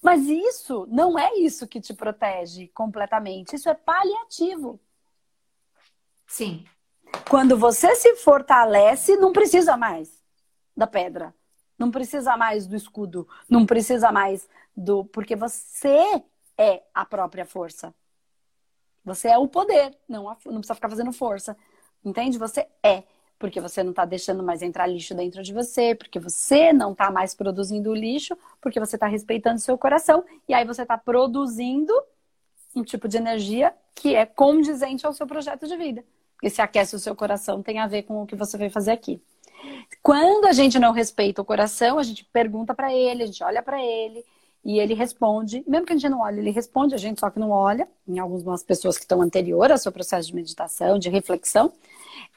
Mas 0.00 0.24
isso 0.28 0.86
não 0.88 1.18
é 1.18 1.34
isso 1.34 1.66
que 1.66 1.80
te 1.80 1.92
protege 1.92 2.68
completamente. 2.68 3.56
Isso 3.56 3.68
é 3.68 3.74
paliativo. 3.74 4.78
Sim. 6.28 6.64
Quando 7.28 7.56
você 7.56 7.96
se 7.96 8.14
fortalece, 8.16 9.16
não 9.16 9.32
precisa 9.32 9.76
mais 9.76 10.22
da 10.76 10.86
pedra. 10.86 11.34
Não 11.76 11.90
precisa 11.90 12.36
mais 12.36 12.66
do 12.66 12.76
escudo. 12.76 13.26
Não 13.48 13.64
precisa 13.64 14.12
mais 14.12 14.46
do. 14.76 15.04
Porque 15.06 15.34
você 15.34 16.22
é 16.56 16.82
a 16.94 17.04
própria 17.04 17.46
força. 17.46 17.94
Você 19.04 19.28
é 19.28 19.38
o 19.38 19.48
poder. 19.48 19.96
Não, 20.08 20.24
não 20.24 20.34
precisa 20.36 20.74
ficar 20.74 20.90
fazendo 20.90 21.12
força. 21.12 21.56
Entende? 22.04 22.38
Você 22.38 22.68
é. 22.82 23.04
Porque 23.38 23.60
você 23.60 23.82
não 23.82 23.90
está 23.90 24.04
deixando 24.04 24.42
mais 24.42 24.62
entrar 24.62 24.86
lixo 24.86 25.14
dentro 25.14 25.42
de 25.42 25.52
você, 25.52 25.94
porque 25.94 26.18
você 26.18 26.72
não 26.72 26.92
está 26.92 27.10
mais 27.10 27.34
produzindo 27.34 27.94
lixo, 27.94 28.36
porque 28.60 28.80
você 28.80 28.96
está 28.96 29.06
respeitando 29.06 29.60
seu 29.60 29.78
coração, 29.78 30.24
e 30.48 30.52
aí 30.52 30.64
você 30.64 30.82
está 30.82 30.98
produzindo 30.98 31.92
um 32.74 32.82
tipo 32.82 33.06
de 33.06 33.16
energia 33.16 33.72
que 33.94 34.16
é 34.16 34.26
condizente 34.26 35.06
ao 35.06 35.12
seu 35.12 35.24
projeto 35.24 35.68
de 35.68 35.76
vida. 35.76 36.04
Esse 36.42 36.62
aquece 36.62 36.94
o 36.94 36.98
seu 36.98 37.14
coração 37.14 37.62
tem 37.62 37.78
a 37.78 37.86
ver 37.86 38.02
com 38.02 38.22
o 38.22 38.26
que 38.26 38.36
você 38.36 38.56
veio 38.56 38.70
fazer 38.70 38.92
aqui. 38.92 39.20
Quando 40.02 40.46
a 40.46 40.52
gente 40.52 40.78
não 40.78 40.92
respeita 40.92 41.42
o 41.42 41.44
coração, 41.44 41.98
a 41.98 42.02
gente 42.02 42.24
pergunta 42.24 42.74
para 42.74 42.92
ele, 42.94 43.24
a 43.24 43.26
gente 43.26 43.42
olha 43.42 43.62
para 43.62 43.82
ele 43.82 44.24
e 44.64 44.78
ele 44.78 44.94
responde. 44.94 45.64
Mesmo 45.66 45.86
que 45.86 45.92
a 45.92 45.96
gente 45.96 46.08
não 46.08 46.20
olhe, 46.20 46.38
ele 46.38 46.50
responde, 46.50 46.94
a 46.94 46.98
gente 46.98 47.18
só 47.18 47.30
que 47.30 47.38
não 47.38 47.50
olha. 47.50 47.88
Em 48.06 48.18
algumas 48.18 48.62
pessoas 48.62 48.96
que 48.96 49.04
estão 49.04 49.20
anterior 49.20 49.70
ao 49.70 49.78
seu 49.78 49.90
processo 49.90 50.28
de 50.28 50.34
meditação, 50.34 50.98
de 50.98 51.08
reflexão, 51.08 51.72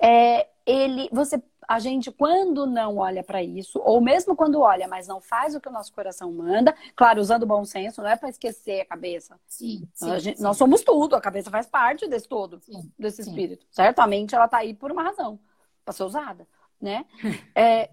é, 0.01 0.47
ele, 0.65 1.09
você 1.11 1.41
a 1.71 1.79
gente, 1.79 2.11
quando 2.11 2.65
não 2.65 2.97
olha 2.97 3.23
para 3.23 3.41
isso, 3.41 3.79
ou 3.79 4.01
mesmo 4.01 4.35
quando 4.35 4.59
olha, 4.59 4.89
mas 4.89 5.07
não 5.07 5.21
faz 5.21 5.55
o 5.55 5.61
que 5.61 5.69
o 5.69 5.71
nosso 5.71 5.93
coração 5.93 6.29
manda, 6.29 6.75
claro, 6.93 7.21
usando 7.21 7.43
o 7.43 7.47
bom 7.47 7.63
senso, 7.63 8.01
não 8.01 8.09
é 8.09 8.17
para 8.17 8.27
esquecer 8.27 8.81
a 8.81 8.85
cabeça. 8.85 9.39
Sim, 9.47 9.87
sim, 9.93 10.19
gente, 10.19 10.37
sim, 10.37 10.43
Nós 10.43 10.57
somos 10.57 10.83
tudo, 10.83 11.15
a 11.15 11.21
cabeça 11.21 11.49
faz 11.49 11.67
parte 11.67 12.07
desse 12.07 12.27
todo, 12.27 12.59
sim, 12.59 12.91
desse 12.99 13.21
espírito. 13.21 13.65
Certamente 13.71 14.35
ela 14.35 14.45
está 14.45 14.57
aí 14.57 14.73
por 14.73 14.91
uma 14.91 15.01
razão, 15.01 15.39
para 15.85 15.93
ser 15.93 16.03
usada, 16.03 16.45
né? 16.79 17.05
é, 17.55 17.89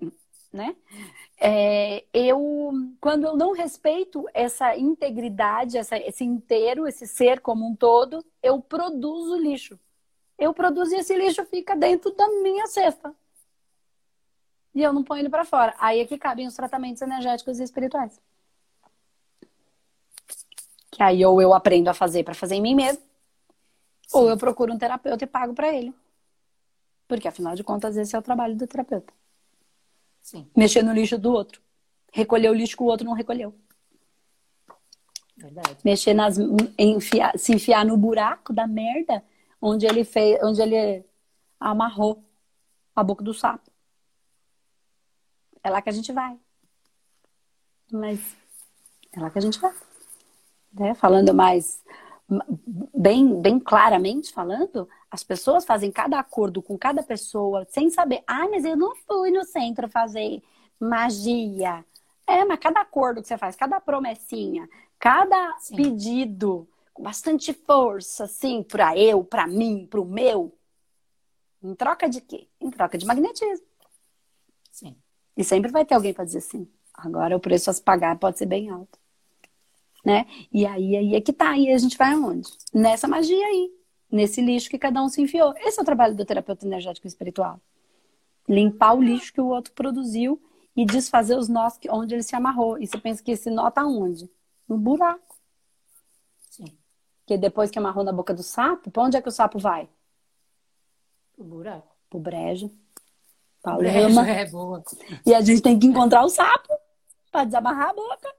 né? 0.53 0.75
É, 1.41 2.05
eu, 2.13 2.73
quando 3.01 3.29
eu 3.29 3.37
não 3.37 3.53
respeito 3.53 4.27
essa 4.35 4.77
integridade, 4.77 5.79
essa, 5.79 5.97
esse 5.97 6.25
inteiro, 6.25 6.89
esse 6.89 7.07
ser 7.07 7.39
como 7.39 7.65
um 7.65 7.77
todo, 7.77 8.25
eu 8.43 8.61
produzo 8.61 9.37
lixo. 9.37 9.79
Eu 10.37 10.53
produzo 10.53 10.97
e 10.97 10.99
esse 10.99 11.17
lixo 11.17 11.45
fica 11.45 11.77
dentro 11.77 12.13
da 12.13 12.27
minha 12.43 12.67
cesta 12.67 13.15
e 14.75 14.83
eu 14.83 14.93
não 14.93 15.03
ponho 15.03 15.21
ele 15.21 15.29
para 15.29 15.45
fora. 15.45 15.75
Aí 15.79 16.01
é 16.01 16.05
que 16.05 16.19
cabem 16.19 16.47
os 16.47 16.55
tratamentos 16.55 17.03
energéticos 17.03 17.59
e 17.59 17.65
espirituais. 17.65 18.21
Que 20.91 21.03
aí 21.03 21.25
ou 21.25 21.41
eu 21.41 21.55
aprendo 21.55 21.89
a 21.89 21.95
fazer 21.95 22.25
para 22.25 22.35
fazer 22.35 22.57
em 22.57 22.63
mim 22.63 22.75
mesmo, 22.75 23.03
Sim. 24.07 24.19
ou 24.19 24.31
eu 24.31 24.37
procuro 24.37 24.73
um 24.73 24.79
terapeuta 24.79 25.25
e 25.25 25.27
pago 25.27 25.55
para 25.55 25.73
ele. 25.75 25.95
Porque 27.07 27.29
afinal 27.29 27.55
de 27.55 27.65
contas 27.65 27.97
esse 27.97 28.15
é 28.15 28.19
o 28.19 28.23
trabalho 28.23 28.57
do 28.57 28.67
terapeuta. 28.67 29.13
Sim. 30.23 30.47
Mexer 30.57 30.83
no 30.83 30.93
lixo 30.93 31.19
do 31.19 31.33
outro. 31.33 31.61
Recolher 32.13 32.51
o 32.51 32.55
lixo 32.55 32.77
que 32.77 32.83
o 32.83 32.87
outro 32.87 33.07
não 33.07 33.15
recolheu. 33.15 33.55
Verdade. 35.37 35.77
Mexer 35.85 36.15
nas 36.15 36.37
enfiar, 36.77 37.39
se 37.39 37.55
enfiar 37.55 37.85
no 37.85 37.97
buraco 37.97 38.53
da 38.53 38.67
merda 38.67 39.23
onde 39.61 39.87
ele 39.87 40.05
fez, 40.05 40.39
onde 40.43 40.61
ele 40.61 41.05
amarrou 41.59 42.23
a 42.95 43.03
boca 43.03 43.23
do 43.23 43.33
sapo. 43.33 43.71
É 45.69 45.71
lá 45.71 45.83
que 45.83 45.91
a 45.91 45.93
gente 45.93 46.11
vai. 46.13 46.35
Mas 47.93 48.19
é 49.13 49.21
lá 49.21 49.29
que 49.29 49.39
a 49.39 49.43
gente 49.43 49.61
vai. 49.61 49.75
Né? 50.73 50.95
Falando 50.95 51.35
mais 51.35 51.85
bem, 52.95 53.41
bem 53.41 53.61
claramente 53.61 54.33
falando, 54.33 54.89
as 55.11 55.23
pessoas 55.23 55.67
fazem 55.67 55.93
cada 55.93 56.19
acordo 56.19 56.63
com 56.63 56.79
cada 56.79 57.03
pessoa 57.03 57.67
sem 57.69 57.91
saber, 57.91 58.23
ah, 58.27 58.49
mas 58.49 58.65
eu 58.65 58.77
não 58.77 58.97
fui 58.97 59.31
no 59.31 59.45
centro 59.45 59.89
fazer 59.91 60.43
magia. 60.81 61.85
É, 62.27 62.45
mas 62.47 62.59
cada 62.59 62.81
acordo 62.81 63.21
que 63.21 63.29
você 63.29 63.37
faz, 63.37 63.55
cada 63.55 63.79
promessinha, 63.79 64.67
cada 64.99 65.55
Sim. 65.59 65.77
pedido, 65.77 66.67
com 66.95 67.03
bastante 67.03 67.53
força, 67.53 68.25
assim, 68.25 68.63
para 68.63 68.97
eu, 68.97 69.23
para 69.23 69.47
mim, 69.47 69.87
para 69.87 70.01
o 70.01 70.05
meu, 70.07 70.55
Em 71.63 71.75
troca 71.75 72.09
de 72.09 72.23
quê? 72.23 72.49
Em 72.59 72.71
troca 72.71 72.97
de 72.97 73.05
magnetismo. 73.05 73.68
E 75.39 75.45
sempre 75.45 75.71
vai 75.71 75.85
ter 75.85 75.95
alguém 75.95 76.13
para 76.13 76.25
dizer 76.25 76.41
sim. 76.41 76.67
Agora 76.93 77.37
o 77.37 77.39
preço 77.39 77.71
a 77.71 77.73
se 77.73 77.81
pagar 77.81 78.19
pode 78.19 78.37
ser 78.37 78.47
bem 78.47 78.71
alto. 78.71 78.99
Né? 80.05 80.27
E 80.53 80.67
aí, 80.67 80.97
aí 80.97 81.15
é 81.15 81.21
que 81.21 81.33
tá. 81.33 81.57
E 81.57 81.73
a 81.73 81.79
gente 81.79 81.97
vai 81.97 82.13
aonde? 82.13 82.51
Nessa 82.75 83.07
magia 83.07 83.47
aí. 83.47 83.73
Nesse 84.11 84.41
lixo 84.41 84.69
que 84.69 84.79
cada 84.79 85.01
um 85.01 85.09
se 85.09 85.23
enfiou. 85.23 85.55
Esse 85.59 85.79
é 85.79 85.83
o 85.83 85.85
trabalho 85.85 86.17
do 86.17 86.25
terapeuta 86.25 86.67
energético 86.67 87.07
espiritual. 87.07 87.61
Limpar 88.49 88.95
o 88.95 89.03
lixo 89.03 89.33
que 89.33 89.41
o 89.41 89.47
outro 89.47 89.73
produziu 89.75 90.43
e 90.75 90.85
desfazer 90.85 91.37
os 91.37 91.49
nós 91.49 91.79
onde 91.89 92.17
ele 92.17 92.23
se 92.25 92.35
amarrou. 92.35 92.77
E 92.77 92.89
você 92.89 92.99
pensa 92.99 93.23
que 93.23 93.31
esse 93.31 93.49
nó 93.49 93.71
tá 93.71 93.87
onde? 93.87 94.29
No 94.69 94.77
buraco. 94.77 95.37
Sim. 96.51 96.77
Porque 97.21 97.39
depois 97.39 97.71
que 97.71 97.79
amarrou 97.79 98.03
na 98.03 98.13
boca 98.13 98.35
do 98.35 98.43
sapo, 98.43 98.91
pra 98.91 99.05
onde 99.05 99.17
é 99.17 99.23
que 99.23 99.29
o 99.29 99.33
sapo 99.33 99.57
vai? 99.59 99.89
O 101.37 101.45
buraco. 101.45 101.95
Pro 102.11 102.19
brejo. 102.19 102.73
Brejo, 103.65 104.09
lama. 104.09 104.29
É 104.31 104.47
boa. 104.47 104.83
E 105.25 105.35
a 105.35 105.41
gente 105.41 105.63
tem 105.63 105.79
que 105.79 105.87
encontrar 105.87 106.25
o 106.25 106.29
sapo 106.29 106.75
para 107.31 107.45
desamarrar 107.45 107.91
a 107.91 107.95
boca, 107.95 108.35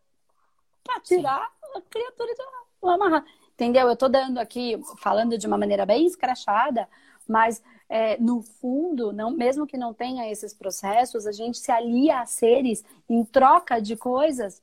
para 0.83 0.99
tirar 1.01 1.47
a 1.75 1.81
criatura 1.81 2.33
de 2.33 2.41
lá, 2.81 2.93
amarrar. 2.93 3.25
Entendeu? 3.53 3.87
Eu 3.89 3.95
tô 3.95 4.07
dando 4.07 4.37
aqui, 4.37 4.81
falando 4.97 5.37
de 5.37 5.45
uma 5.45 5.57
maneira 5.57 5.85
bem 5.85 6.05
escrachada, 6.05 6.87
mas 7.27 7.61
é, 7.89 8.17
no 8.17 8.41
fundo, 8.41 9.11
não, 9.11 9.31
mesmo 9.31 9.67
que 9.67 9.77
não 9.77 9.93
tenha 9.93 10.31
esses 10.31 10.53
processos, 10.53 11.27
a 11.27 11.31
gente 11.31 11.57
se 11.57 11.71
alia 11.71 12.21
a 12.21 12.25
seres 12.25 12.83
em 13.09 13.23
troca 13.25 13.81
de 13.81 13.95
coisas 13.95 14.61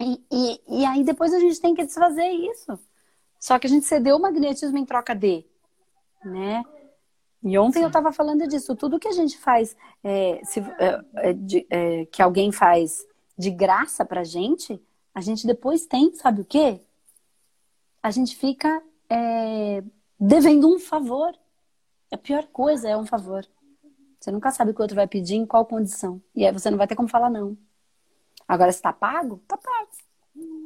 e, 0.00 0.22
e, 0.30 0.60
e 0.80 0.84
aí 0.84 1.04
depois 1.04 1.32
a 1.34 1.38
gente 1.38 1.60
tem 1.60 1.74
que 1.74 1.84
desfazer 1.84 2.28
isso. 2.28 2.78
Só 3.38 3.58
que 3.58 3.66
a 3.66 3.70
gente 3.70 3.86
cedeu 3.86 4.16
o 4.16 4.20
magnetismo 4.20 4.78
em 4.78 4.84
troca 4.84 5.14
de, 5.14 5.44
né? 6.24 6.64
E 7.42 7.58
ontem 7.58 7.78
Sim. 7.78 7.84
eu 7.84 7.88
estava 7.88 8.12
falando 8.12 8.46
disso. 8.46 8.76
Tudo 8.76 8.98
que 8.98 9.08
a 9.08 9.12
gente 9.12 9.38
faz, 9.38 9.76
é, 10.04 10.40
se, 10.44 10.60
é, 10.60 11.04
é, 11.16 11.32
de- 11.32 11.66
é, 11.70 12.04
que 12.06 12.20
alguém 12.20 12.52
faz 12.52 13.06
de 13.36 13.50
graça 13.50 14.04
pra 14.04 14.22
gente, 14.24 14.80
a 15.14 15.20
gente 15.20 15.46
depois 15.46 15.86
tem, 15.86 16.14
sabe 16.14 16.42
o 16.42 16.44
quê? 16.44 16.80
A 18.02 18.10
gente 18.10 18.36
fica 18.36 18.82
é, 19.08 19.82
devendo 20.18 20.68
um 20.74 20.78
favor. 20.78 21.34
A 22.12 22.16
pior 22.18 22.46
coisa 22.48 22.88
é 22.88 22.96
um 22.96 23.06
favor. 23.06 23.46
Você 24.18 24.30
nunca 24.30 24.50
sabe 24.50 24.70
o 24.70 24.74
que 24.74 24.80
o 24.80 24.84
outro 24.84 24.96
vai 24.96 25.06
pedir, 25.06 25.36
em 25.36 25.46
qual 25.46 25.64
condição. 25.64 26.20
E 26.34 26.44
aí 26.44 26.52
você 26.52 26.70
não 26.70 26.76
vai 26.76 26.86
ter 26.86 26.94
como 26.96 27.08
falar 27.08 27.30
não. 27.30 27.56
Agora, 28.46 28.70
se 28.72 28.82
tá 28.82 28.92
pago, 28.92 29.40
tá 29.48 29.56
pago. 29.56 29.88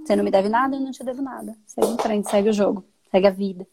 Você 0.05 0.17
não 0.17 0.25
me 0.25 0.31
deve 0.31 0.49
nada, 0.49 0.75
eu 0.77 0.81
não 0.81 0.91
te 0.91 1.05
devo 1.05 1.23
nada. 1.23 1.57
Segue 1.67 1.87
em 1.87 1.99
frente, 1.99 2.31
segue 2.31 2.49
o 2.49 2.53
jogo, 2.53 2.85
segue 3.11 3.27
a 3.27 3.31
vida. 3.31 3.67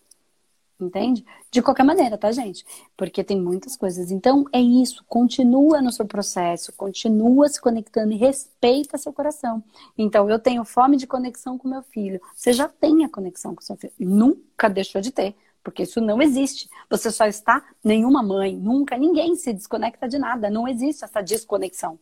Entende? 0.81 1.23
De 1.51 1.61
qualquer 1.61 1.83
maneira, 1.83 2.17
tá, 2.17 2.31
gente? 2.31 2.65
Porque 2.97 3.23
tem 3.23 3.39
muitas 3.39 3.77
coisas. 3.77 4.09
Então, 4.09 4.45
é 4.51 4.59
isso. 4.59 5.05
Continua 5.07 5.79
no 5.81 5.91
seu 5.91 6.05
processo, 6.05 6.73
continua 6.73 7.47
se 7.47 7.61
conectando 7.61 8.11
e 8.13 8.17
respeita 8.17 8.97
seu 8.97 9.13
coração. 9.13 9.63
Então, 9.95 10.27
eu 10.27 10.39
tenho 10.39 10.65
fome 10.65 10.97
de 10.97 11.05
conexão 11.05 11.57
com 11.57 11.67
meu 11.67 11.83
filho. 11.83 12.19
Você 12.35 12.51
já 12.51 12.67
tem 12.67 13.05
a 13.05 13.09
conexão 13.09 13.53
com 13.53 13.61
seu 13.61 13.75
filho. 13.75 13.93
Nunca 13.99 14.67
deixou 14.67 14.99
de 14.99 15.11
ter. 15.11 15.35
Porque 15.63 15.83
isso 15.83 16.01
não 16.01 16.21
existe. 16.21 16.67
Você 16.89 17.11
só 17.11 17.25
está, 17.25 17.63
nenhuma 17.83 18.23
mãe, 18.23 18.55
nunca, 18.55 18.97
ninguém 18.97 19.35
se 19.35 19.53
desconecta 19.53 20.07
de 20.07 20.17
nada. 20.17 20.49
Não 20.49 20.67
existe 20.67 21.03
essa 21.03 21.21
desconexão. 21.21 21.99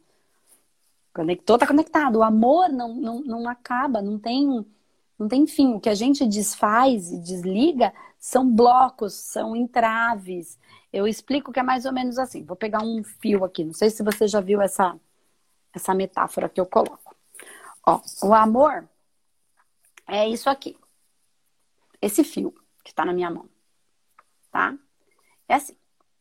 Conectou, 1.13 1.57
tá 1.57 1.67
conectado. 1.67 2.17
O 2.17 2.23
amor 2.23 2.69
não, 2.69 2.95
não, 2.95 3.19
não 3.21 3.49
acaba, 3.49 4.01
não 4.01 4.17
tem, 4.17 4.65
não 5.17 5.27
tem 5.27 5.45
fim. 5.45 5.73
O 5.73 5.79
que 5.79 5.89
a 5.89 5.95
gente 5.95 6.25
desfaz 6.25 7.11
e 7.11 7.17
desliga 7.17 7.93
são 8.19 8.53
blocos, 8.53 9.13
são 9.13 9.55
entraves. 9.55 10.59
Eu 10.91 11.07
explico 11.07 11.53
que 11.53 11.59
é 11.59 11.63
mais 11.63 11.85
ou 11.85 11.93
menos 11.93 12.19
assim. 12.19 12.43
Vou 12.43 12.55
pegar 12.55 12.83
um 12.83 13.03
fio 13.03 13.45
aqui. 13.45 13.63
Não 13.63 13.73
sei 13.73 13.89
se 13.89 14.03
você 14.03 14.27
já 14.27 14.41
viu 14.41 14.61
essa, 14.61 14.99
essa 15.73 15.93
metáfora 15.93 16.49
que 16.49 16.59
eu 16.59 16.65
coloco. 16.65 17.15
Ó, 17.87 18.01
o 18.23 18.33
amor 18.33 18.87
é 20.05 20.27
isso 20.27 20.49
aqui. 20.49 20.77
Esse 22.01 22.23
fio 22.23 22.53
que 22.83 22.91
está 22.91 23.05
na 23.05 23.13
minha 23.13 23.31
mão. 23.31 23.49
Tá? 24.51 24.77
É 25.47 25.55
assim. 25.55 25.77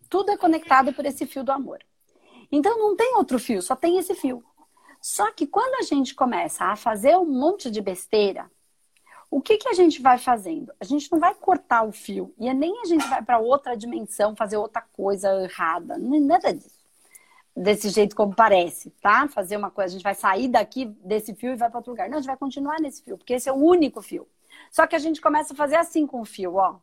Tudo 0.08 0.30
é 0.30 0.36
conectado 0.36 0.92
por 0.94 1.04
esse 1.04 1.26
fio 1.26 1.42
do 1.42 1.52
amor. 1.52 1.84
Então 2.50 2.78
não 2.78 2.96
tem 2.96 3.14
outro 3.16 3.38
fio, 3.38 3.60
só 3.60 3.76
tem 3.76 3.98
esse 3.98 4.14
fio. 4.14 4.42
Só 5.02 5.30
que 5.32 5.46
quando 5.46 5.74
a 5.74 5.82
gente 5.82 6.14
começa 6.14 6.64
a 6.64 6.76
fazer 6.76 7.16
um 7.16 7.26
monte 7.26 7.70
de 7.70 7.80
besteira, 7.80 8.50
o 9.30 9.42
que, 9.42 9.58
que 9.58 9.68
a 9.68 9.74
gente 9.74 10.00
vai 10.00 10.18
fazendo? 10.18 10.72
A 10.80 10.84
gente 10.84 11.10
não 11.12 11.18
vai 11.18 11.34
cortar 11.34 11.82
o 11.82 11.92
fio 11.92 12.34
e 12.38 12.52
nem 12.54 12.80
a 12.80 12.84
gente 12.86 13.06
vai 13.08 13.22
para 13.22 13.38
outra 13.38 13.76
dimensão 13.76 14.34
fazer 14.34 14.56
outra 14.56 14.80
coisa 14.80 15.28
errada, 15.42 15.98
nada 15.98 16.52
disso. 16.52 16.78
Desse 17.54 17.90
jeito 17.90 18.14
como 18.16 18.34
parece, 18.34 18.90
tá? 19.02 19.28
Fazer 19.28 19.56
uma 19.56 19.70
coisa, 19.70 19.90
a 19.90 19.92
gente 19.92 20.02
vai 20.02 20.14
sair 20.14 20.48
daqui 20.48 20.86
desse 20.86 21.34
fio 21.34 21.52
e 21.52 21.56
vai 21.56 21.68
para 21.68 21.78
outro 21.78 21.92
lugar. 21.92 22.08
Não, 22.08 22.18
a 22.18 22.20
gente 22.20 22.28
vai 22.28 22.36
continuar 22.36 22.80
nesse 22.80 23.02
fio, 23.02 23.18
porque 23.18 23.34
esse 23.34 23.48
é 23.48 23.52
o 23.52 23.56
único 23.56 24.00
fio. 24.00 24.26
Só 24.70 24.86
que 24.86 24.96
a 24.96 24.98
gente 24.98 25.20
começa 25.20 25.52
a 25.52 25.56
fazer 25.56 25.76
assim 25.76 26.06
com 26.06 26.20
o 26.20 26.24
fio, 26.24 26.54
ó. 26.54 26.78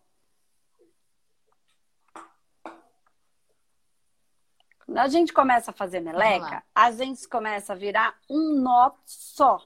Quando 4.86 4.98
a 5.00 5.08
gente 5.08 5.34
começa 5.34 5.72
a 5.72 5.74
fazer 5.74 6.00
meleca, 6.00 6.64
a 6.74 6.92
gente 6.92 7.28
começa 7.28 7.74
a 7.74 7.76
virar 7.76 8.16
um 8.30 8.62
nó 8.62 8.92
só. 9.04 9.66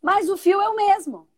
Mas 0.00 0.30
o 0.30 0.36
fio 0.36 0.60
é 0.60 0.68
o 0.68 0.76
mesmo. 0.76 1.29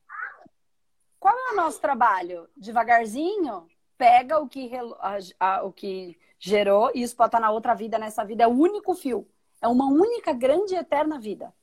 Qual 1.23 1.39
é 1.39 1.53
o 1.53 1.55
nosso 1.55 1.81
trabalho? 1.81 2.49
Devagarzinho, 2.57 3.69
pega 3.97 4.41
o 4.41 4.49
que, 4.49 4.69
a- 4.99 5.19
a- 5.39 5.63
o 5.63 5.73
que 5.73 6.19
gerou 6.37 6.91
e 6.93 7.01
isso 7.01 7.15
pode 7.15 7.29
estar 7.29 7.39
na 7.39 7.53
outra 7.53 7.75
vida, 7.75 7.97
nessa 7.97 8.25
vida. 8.25 8.43
É 8.43 8.47
o 8.49 8.51
único 8.51 8.93
fio. 8.93 9.25
É 9.61 9.69
uma 9.69 9.87
única, 9.87 10.33
grande 10.33 10.75
e 10.75 10.79
eterna 10.79 11.21
vida. 11.21 11.55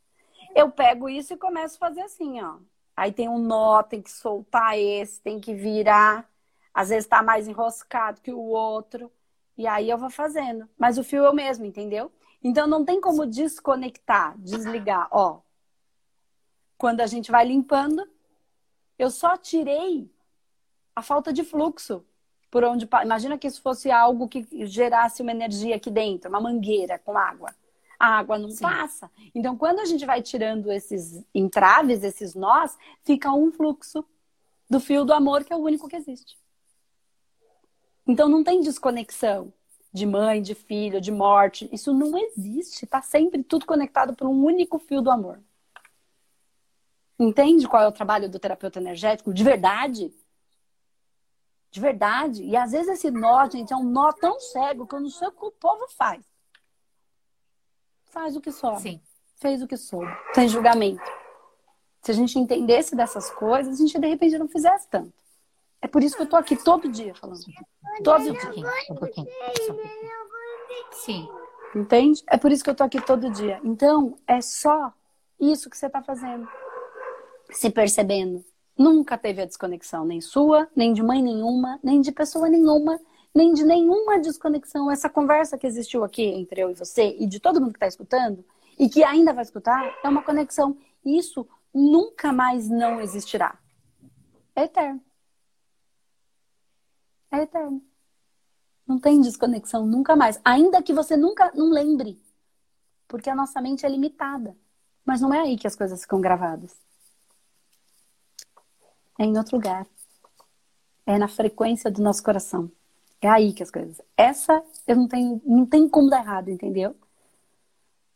Eu 0.55 0.71
pego 0.71 1.09
isso 1.09 1.33
e 1.33 1.37
começo 1.37 1.75
a 1.75 1.79
fazer 1.89 1.99
assim, 2.03 2.41
ó. 2.41 2.55
Aí 2.95 3.11
tem 3.11 3.27
um 3.27 3.37
nó, 3.37 3.83
tem 3.83 4.01
que 4.01 4.09
soltar 4.09 4.79
esse, 4.79 5.21
tem 5.21 5.41
que 5.41 5.53
virar. 5.53 6.25
Às 6.73 6.87
vezes 6.87 7.09
tá 7.09 7.21
mais 7.21 7.45
enroscado 7.45 8.21
que 8.21 8.31
o 8.31 8.39
outro. 8.39 9.11
E 9.57 9.67
aí 9.67 9.89
eu 9.89 9.97
vou 9.97 10.09
fazendo. 10.09 10.69
Mas 10.77 10.97
o 10.97 11.03
fio 11.03 11.25
é 11.25 11.29
o 11.29 11.35
mesmo, 11.35 11.65
entendeu? 11.65 12.09
Então 12.41 12.65
não 12.65 12.85
tem 12.85 13.01
como 13.01 13.25
desconectar, 13.25 14.37
desligar. 14.37 15.09
Ó, 15.11 15.41
quando 16.77 17.01
a 17.01 17.07
gente 17.07 17.29
vai 17.29 17.45
limpando, 17.45 18.07
eu 18.99 19.09
só 19.09 19.37
tirei 19.37 20.11
a 20.93 21.01
falta 21.01 21.31
de 21.31 21.43
fluxo 21.43 22.05
por 22.51 22.63
onde 22.63 22.87
imagina 23.03 23.37
que 23.37 23.47
isso 23.47 23.61
fosse 23.61 23.89
algo 23.89 24.27
que 24.27 24.45
gerasse 24.65 25.21
uma 25.21 25.31
energia 25.31 25.75
aqui 25.75 25.89
dentro, 25.89 26.29
uma 26.29 26.41
mangueira 26.41 26.99
com 26.99 27.17
água. 27.17 27.55
A 27.97 28.17
água 28.17 28.37
não 28.37 28.49
Sim. 28.49 28.63
passa. 28.63 29.11
Então, 29.35 29.55
quando 29.55 29.79
a 29.79 29.85
gente 29.85 30.05
vai 30.05 30.21
tirando 30.21 30.71
esses 30.71 31.23
entraves, 31.33 32.03
esses 32.03 32.33
nós, 32.33 32.77
fica 33.03 33.31
um 33.31 33.51
fluxo 33.51 34.03
do 34.69 34.79
fio 34.79 35.05
do 35.05 35.13
amor 35.13 35.43
que 35.43 35.53
é 35.53 35.55
o 35.55 35.59
único 35.59 35.87
que 35.87 35.95
existe. 35.95 36.37
Então, 38.07 38.27
não 38.27 38.43
tem 38.43 38.61
desconexão 38.61 39.53
de 39.93 40.05
mãe, 40.05 40.41
de 40.41 40.55
filho, 40.55 41.01
de 41.01 41.11
morte. 41.11 41.69
Isso 41.71 41.93
não 41.93 42.17
existe. 42.17 42.85
Está 42.85 43.01
sempre 43.01 43.43
tudo 43.43 43.65
conectado 43.65 44.15
por 44.15 44.27
um 44.27 44.43
único 44.43 44.79
fio 44.79 45.01
do 45.01 45.11
amor. 45.11 45.39
Entende 47.19 47.67
qual 47.67 47.83
é 47.83 47.87
o 47.87 47.91
trabalho 47.91 48.29
do 48.29 48.39
terapeuta 48.39 48.79
energético? 48.79 49.33
De 49.33 49.43
verdade. 49.43 50.13
De 51.69 51.79
verdade. 51.79 52.43
E 52.43 52.55
às 52.55 52.71
vezes 52.71 52.87
esse 52.87 53.11
nó, 53.11 53.49
gente, 53.49 53.73
é 53.73 53.75
um 53.75 53.83
nó 53.83 54.11
tão 54.13 54.39
cego 54.39 54.87
que 54.87 54.95
eu 54.95 55.01
não 55.01 55.09
sei 55.09 55.27
o 55.27 55.31
que 55.31 55.45
o 55.45 55.51
povo 55.51 55.87
faz. 55.89 56.23
Faz 58.05 58.35
o 58.35 58.41
que 58.41 58.51
soube. 58.51 58.81
Sim. 58.81 59.01
Fez 59.35 59.61
o 59.61 59.67
que 59.67 59.77
soube. 59.77 60.11
Sem 60.33 60.47
julgamento. 60.47 61.03
Se 62.01 62.11
a 62.11 62.13
gente 62.13 62.39
entendesse 62.39 62.95
dessas 62.95 63.29
coisas, 63.29 63.75
a 63.75 63.77
gente 63.77 63.99
de 63.99 64.07
repente 64.07 64.37
não 64.37 64.47
fizesse 64.47 64.87
tanto. 64.89 65.13
É 65.81 65.87
por 65.87 66.01
isso 66.01 66.15
que 66.15 66.23
eu 66.23 66.29
tô 66.29 66.35
aqui 66.35 66.55
todo 66.55 66.89
dia 66.89 67.13
falando. 67.15 67.43
Todo 68.03 68.23
Só 68.23 68.29
um 68.29 68.31
dia. 68.31 68.41
pouquinho, 68.41 68.67
um 68.67 68.95
pouquinho, 68.95 69.27
um 69.27 69.27
pouquinho. 69.27 69.27
Sim, 70.91 71.29
Entende? 71.75 72.23
É 72.27 72.37
por 72.37 72.51
isso 72.51 72.63
que 72.63 72.69
eu 72.69 72.75
tô 72.75 72.83
aqui 72.83 72.99
todo 73.01 73.29
dia. 73.29 73.59
Então, 73.63 74.17
é 74.27 74.41
só 74.41 74.91
isso 75.39 75.69
que 75.69 75.77
você 75.77 75.89
tá 75.89 76.01
fazendo. 76.01 76.47
Se 77.51 77.69
percebendo. 77.69 78.43
Nunca 78.77 79.17
teve 79.17 79.41
a 79.41 79.45
desconexão, 79.45 80.05
nem 80.05 80.21
sua, 80.21 80.69
nem 80.75 80.93
de 80.93 81.03
mãe 81.03 81.21
nenhuma, 81.21 81.79
nem 81.83 81.99
de 81.99 82.11
pessoa 82.11 82.47
nenhuma, 82.47 82.99
nem 83.35 83.53
de 83.53 83.65
nenhuma 83.65 84.19
desconexão. 84.19 84.89
Essa 84.89 85.09
conversa 85.09 85.57
que 85.57 85.67
existiu 85.67 86.03
aqui 86.03 86.23
entre 86.23 86.61
eu 86.61 86.69
e 86.69 86.73
você 86.73 87.15
e 87.19 87.27
de 87.27 87.39
todo 87.39 87.59
mundo 87.59 87.73
que 87.73 87.79
tá 87.79 87.87
escutando 87.87 88.43
e 88.77 88.87
que 88.87 89.03
ainda 89.03 89.33
vai 89.33 89.43
escutar 89.43 89.93
é 90.03 90.07
uma 90.07 90.23
conexão. 90.23 90.77
Isso 91.03 91.47
nunca 91.73 92.31
mais 92.31 92.69
não 92.69 93.01
existirá. 93.01 93.59
É 94.55 94.63
eterno. 94.63 95.01
É 97.31 97.41
eterno. 97.41 97.83
Não 98.87 98.97
tem 98.97 99.21
desconexão 99.21 99.85
nunca 99.85 100.15
mais. 100.15 100.39
Ainda 100.43 100.81
que 100.81 100.93
você 100.93 101.15
nunca 101.15 101.51
não 101.53 101.69
lembre. 101.69 102.19
Porque 103.07 103.29
a 103.29 103.35
nossa 103.35 103.61
mente 103.61 103.85
é 103.85 103.89
limitada. 103.89 104.55
Mas 105.05 105.21
não 105.21 105.33
é 105.33 105.41
aí 105.41 105.57
que 105.57 105.67
as 105.67 105.75
coisas 105.75 106.01
ficam 106.01 106.21
gravadas. 106.21 106.75
É 109.19 109.25
em 109.25 109.37
outro 109.37 109.57
lugar. 109.57 109.85
É 111.05 111.17
na 111.17 111.27
frequência 111.27 111.91
do 111.91 112.01
nosso 112.01 112.23
coração. 112.23 112.71
É 113.21 113.27
aí 113.27 113.51
que 113.51 113.61
as 113.61 113.69
coisas. 113.69 113.99
Essa 114.15 114.63
eu 114.87 114.95
não 114.95 115.09
tenho, 115.09 115.41
não 115.45 115.65
tem 115.65 115.89
como 115.89 116.09
dar 116.09 116.21
errado, 116.21 116.49
entendeu? 116.49 116.95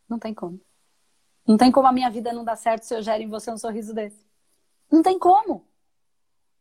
Não 0.08 0.18
tem 0.18 0.34
como. 0.34 0.62
Não 1.46 1.58
tem 1.58 1.70
como 1.70 1.88
a 1.88 1.92
minha 1.92 2.10
vida 2.10 2.32
não 2.32 2.46
dar 2.46 2.56
certo 2.56 2.84
se 2.84 2.96
eu 2.96 3.02
gero 3.02 3.22
em 3.22 3.28
você 3.28 3.52
um 3.52 3.58
sorriso 3.58 3.94
desse. 3.94 4.26
Não 4.90 5.04
tem 5.04 5.20
como. 5.20 5.66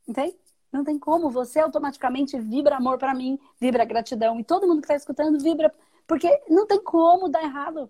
Entende? 0.08 0.36
Não 0.72 0.82
tem 0.82 0.98
como. 0.98 1.30
Você 1.30 1.60
automaticamente 1.60 2.36
vibra 2.40 2.78
amor 2.78 2.98
para 2.98 3.14
mim, 3.14 3.38
vibra 3.60 3.84
gratidão. 3.84 4.40
E 4.40 4.44
todo 4.44 4.66
mundo 4.66 4.80
que 4.80 4.86
está 4.86 4.96
escutando 4.96 5.38
vibra. 5.38 5.72
Porque 6.04 6.42
não 6.48 6.66
tem 6.66 6.82
como 6.82 7.28
dar 7.28 7.44
errado. 7.44 7.88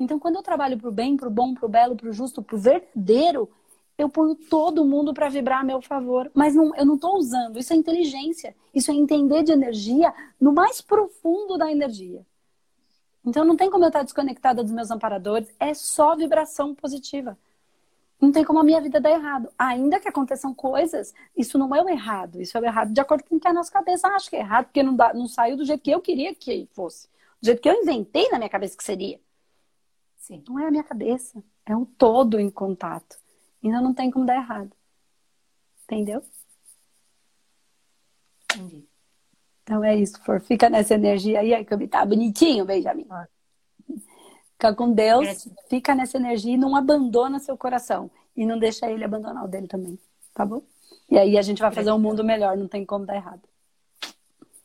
Então, 0.00 0.18
quando 0.18 0.36
eu 0.36 0.42
trabalho 0.42 0.78
pro 0.78 0.90
bem, 0.90 1.16
pro 1.16 1.30
bom, 1.30 1.54
pro 1.54 1.68
belo, 1.68 1.94
pro 1.94 2.12
justo, 2.12 2.42
pro 2.42 2.58
verdadeiro, 2.58 3.48
eu 3.98 4.08
ponho 4.08 4.36
todo 4.36 4.84
mundo 4.84 5.12
para 5.12 5.28
vibrar 5.28 5.60
a 5.60 5.64
meu 5.64 5.82
favor. 5.82 6.30
Mas 6.32 6.54
não, 6.54 6.74
eu 6.76 6.86
não 6.86 6.94
estou 6.94 7.16
usando. 7.16 7.58
Isso 7.58 7.72
é 7.72 7.76
inteligência. 7.76 8.54
Isso 8.72 8.92
é 8.92 8.94
entender 8.94 9.42
de 9.42 9.50
energia 9.50 10.14
no 10.40 10.52
mais 10.52 10.80
profundo 10.80 11.58
da 11.58 11.70
energia. 11.70 12.24
Então 13.26 13.44
não 13.44 13.56
tem 13.56 13.68
como 13.68 13.84
eu 13.84 13.88
estar 13.88 14.04
desconectada 14.04 14.62
dos 14.62 14.72
meus 14.72 14.92
amparadores. 14.92 15.52
É 15.58 15.74
só 15.74 16.14
vibração 16.14 16.76
positiva. 16.76 17.36
Não 18.20 18.30
tem 18.30 18.44
como 18.44 18.60
a 18.60 18.64
minha 18.64 18.80
vida 18.80 19.00
dar 19.00 19.10
errado. 19.10 19.48
Ainda 19.58 19.98
que 19.98 20.08
aconteçam 20.08 20.54
coisas, 20.54 21.12
isso 21.36 21.58
não 21.58 21.74
é 21.74 21.82
o 21.82 21.88
errado. 21.88 22.40
Isso 22.40 22.56
é 22.56 22.60
o 22.60 22.64
errado 22.64 22.92
de 22.92 23.00
acordo 23.00 23.24
com 23.24 23.36
o 23.36 23.40
que 23.40 23.48
a 23.48 23.52
nossa 23.52 23.70
cabeça 23.70 24.06
acha 24.08 24.30
que 24.30 24.36
é 24.36 24.40
errado, 24.40 24.66
porque 24.66 24.82
não, 24.82 24.94
dá, 24.94 25.12
não 25.12 25.26
saiu 25.26 25.56
do 25.56 25.64
jeito 25.64 25.82
que 25.82 25.90
eu 25.90 26.00
queria 26.00 26.34
que 26.34 26.68
fosse. 26.72 27.08
Do 27.40 27.46
jeito 27.46 27.60
que 27.60 27.68
eu 27.68 27.74
inventei 27.74 28.28
na 28.30 28.38
minha 28.38 28.50
cabeça 28.50 28.76
que 28.76 28.84
seria. 28.84 29.20
Sim. 30.16 30.42
Não 30.48 30.58
é 30.58 30.66
a 30.68 30.70
minha 30.70 30.84
cabeça. 30.84 31.42
É 31.66 31.76
o 31.76 31.84
todo 31.84 32.38
em 32.38 32.50
contato. 32.50 33.18
Ainda 33.62 33.80
não 33.80 33.92
tem 33.92 34.10
como 34.10 34.26
dar 34.26 34.36
errado. 34.36 34.70
Entendeu? 35.84 36.22
Entendi. 38.44 38.86
Então 39.62 39.84
é 39.84 39.94
isso, 39.94 40.18
for. 40.22 40.40
Fica 40.40 40.70
nessa 40.70 40.94
energia 40.94 41.40
aí, 41.40 41.64
que 41.64 41.88
tá 41.88 42.04
bonitinho, 42.04 42.64
Benjamin. 42.64 43.06
Fica 44.52 44.74
com 44.74 44.92
Deus, 44.92 45.48
fica 45.68 45.94
nessa 45.94 46.16
energia 46.16 46.54
e 46.54 46.58
não 46.58 46.74
abandona 46.74 47.38
seu 47.38 47.56
coração. 47.56 48.10
E 48.36 48.46
não 48.46 48.58
deixa 48.58 48.90
ele 48.90 49.04
abandonar 49.04 49.44
o 49.44 49.48
dele 49.48 49.66
também, 49.66 49.98
tá 50.32 50.46
bom? 50.46 50.62
E 51.10 51.18
aí 51.18 51.36
a 51.36 51.42
gente 51.42 51.60
vai 51.60 51.70
fazer 51.70 51.90
um 51.92 51.98
mundo 51.98 52.24
melhor, 52.24 52.56
não 52.56 52.68
tem 52.68 52.84
como 52.84 53.04
dar 53.04 53.16
errado. 53.16 53.42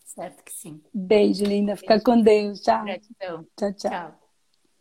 Certo 0.06 0.44
que 0.44 0.52
sim. 0.52 0.82
Beijo, 0.94 1.44
linda. 1.44 1.76
Fica 1.76 1.96
Beijo. 1.96 2.06
com 2.06 2.22
Deus. 2.22 2.62
Tchau. 2.62 2.86
Gratidão. 2.86 3.48
Tchau, 3.58 3.74
tchau. 3.74 3.92
tchau. 3.92 4.23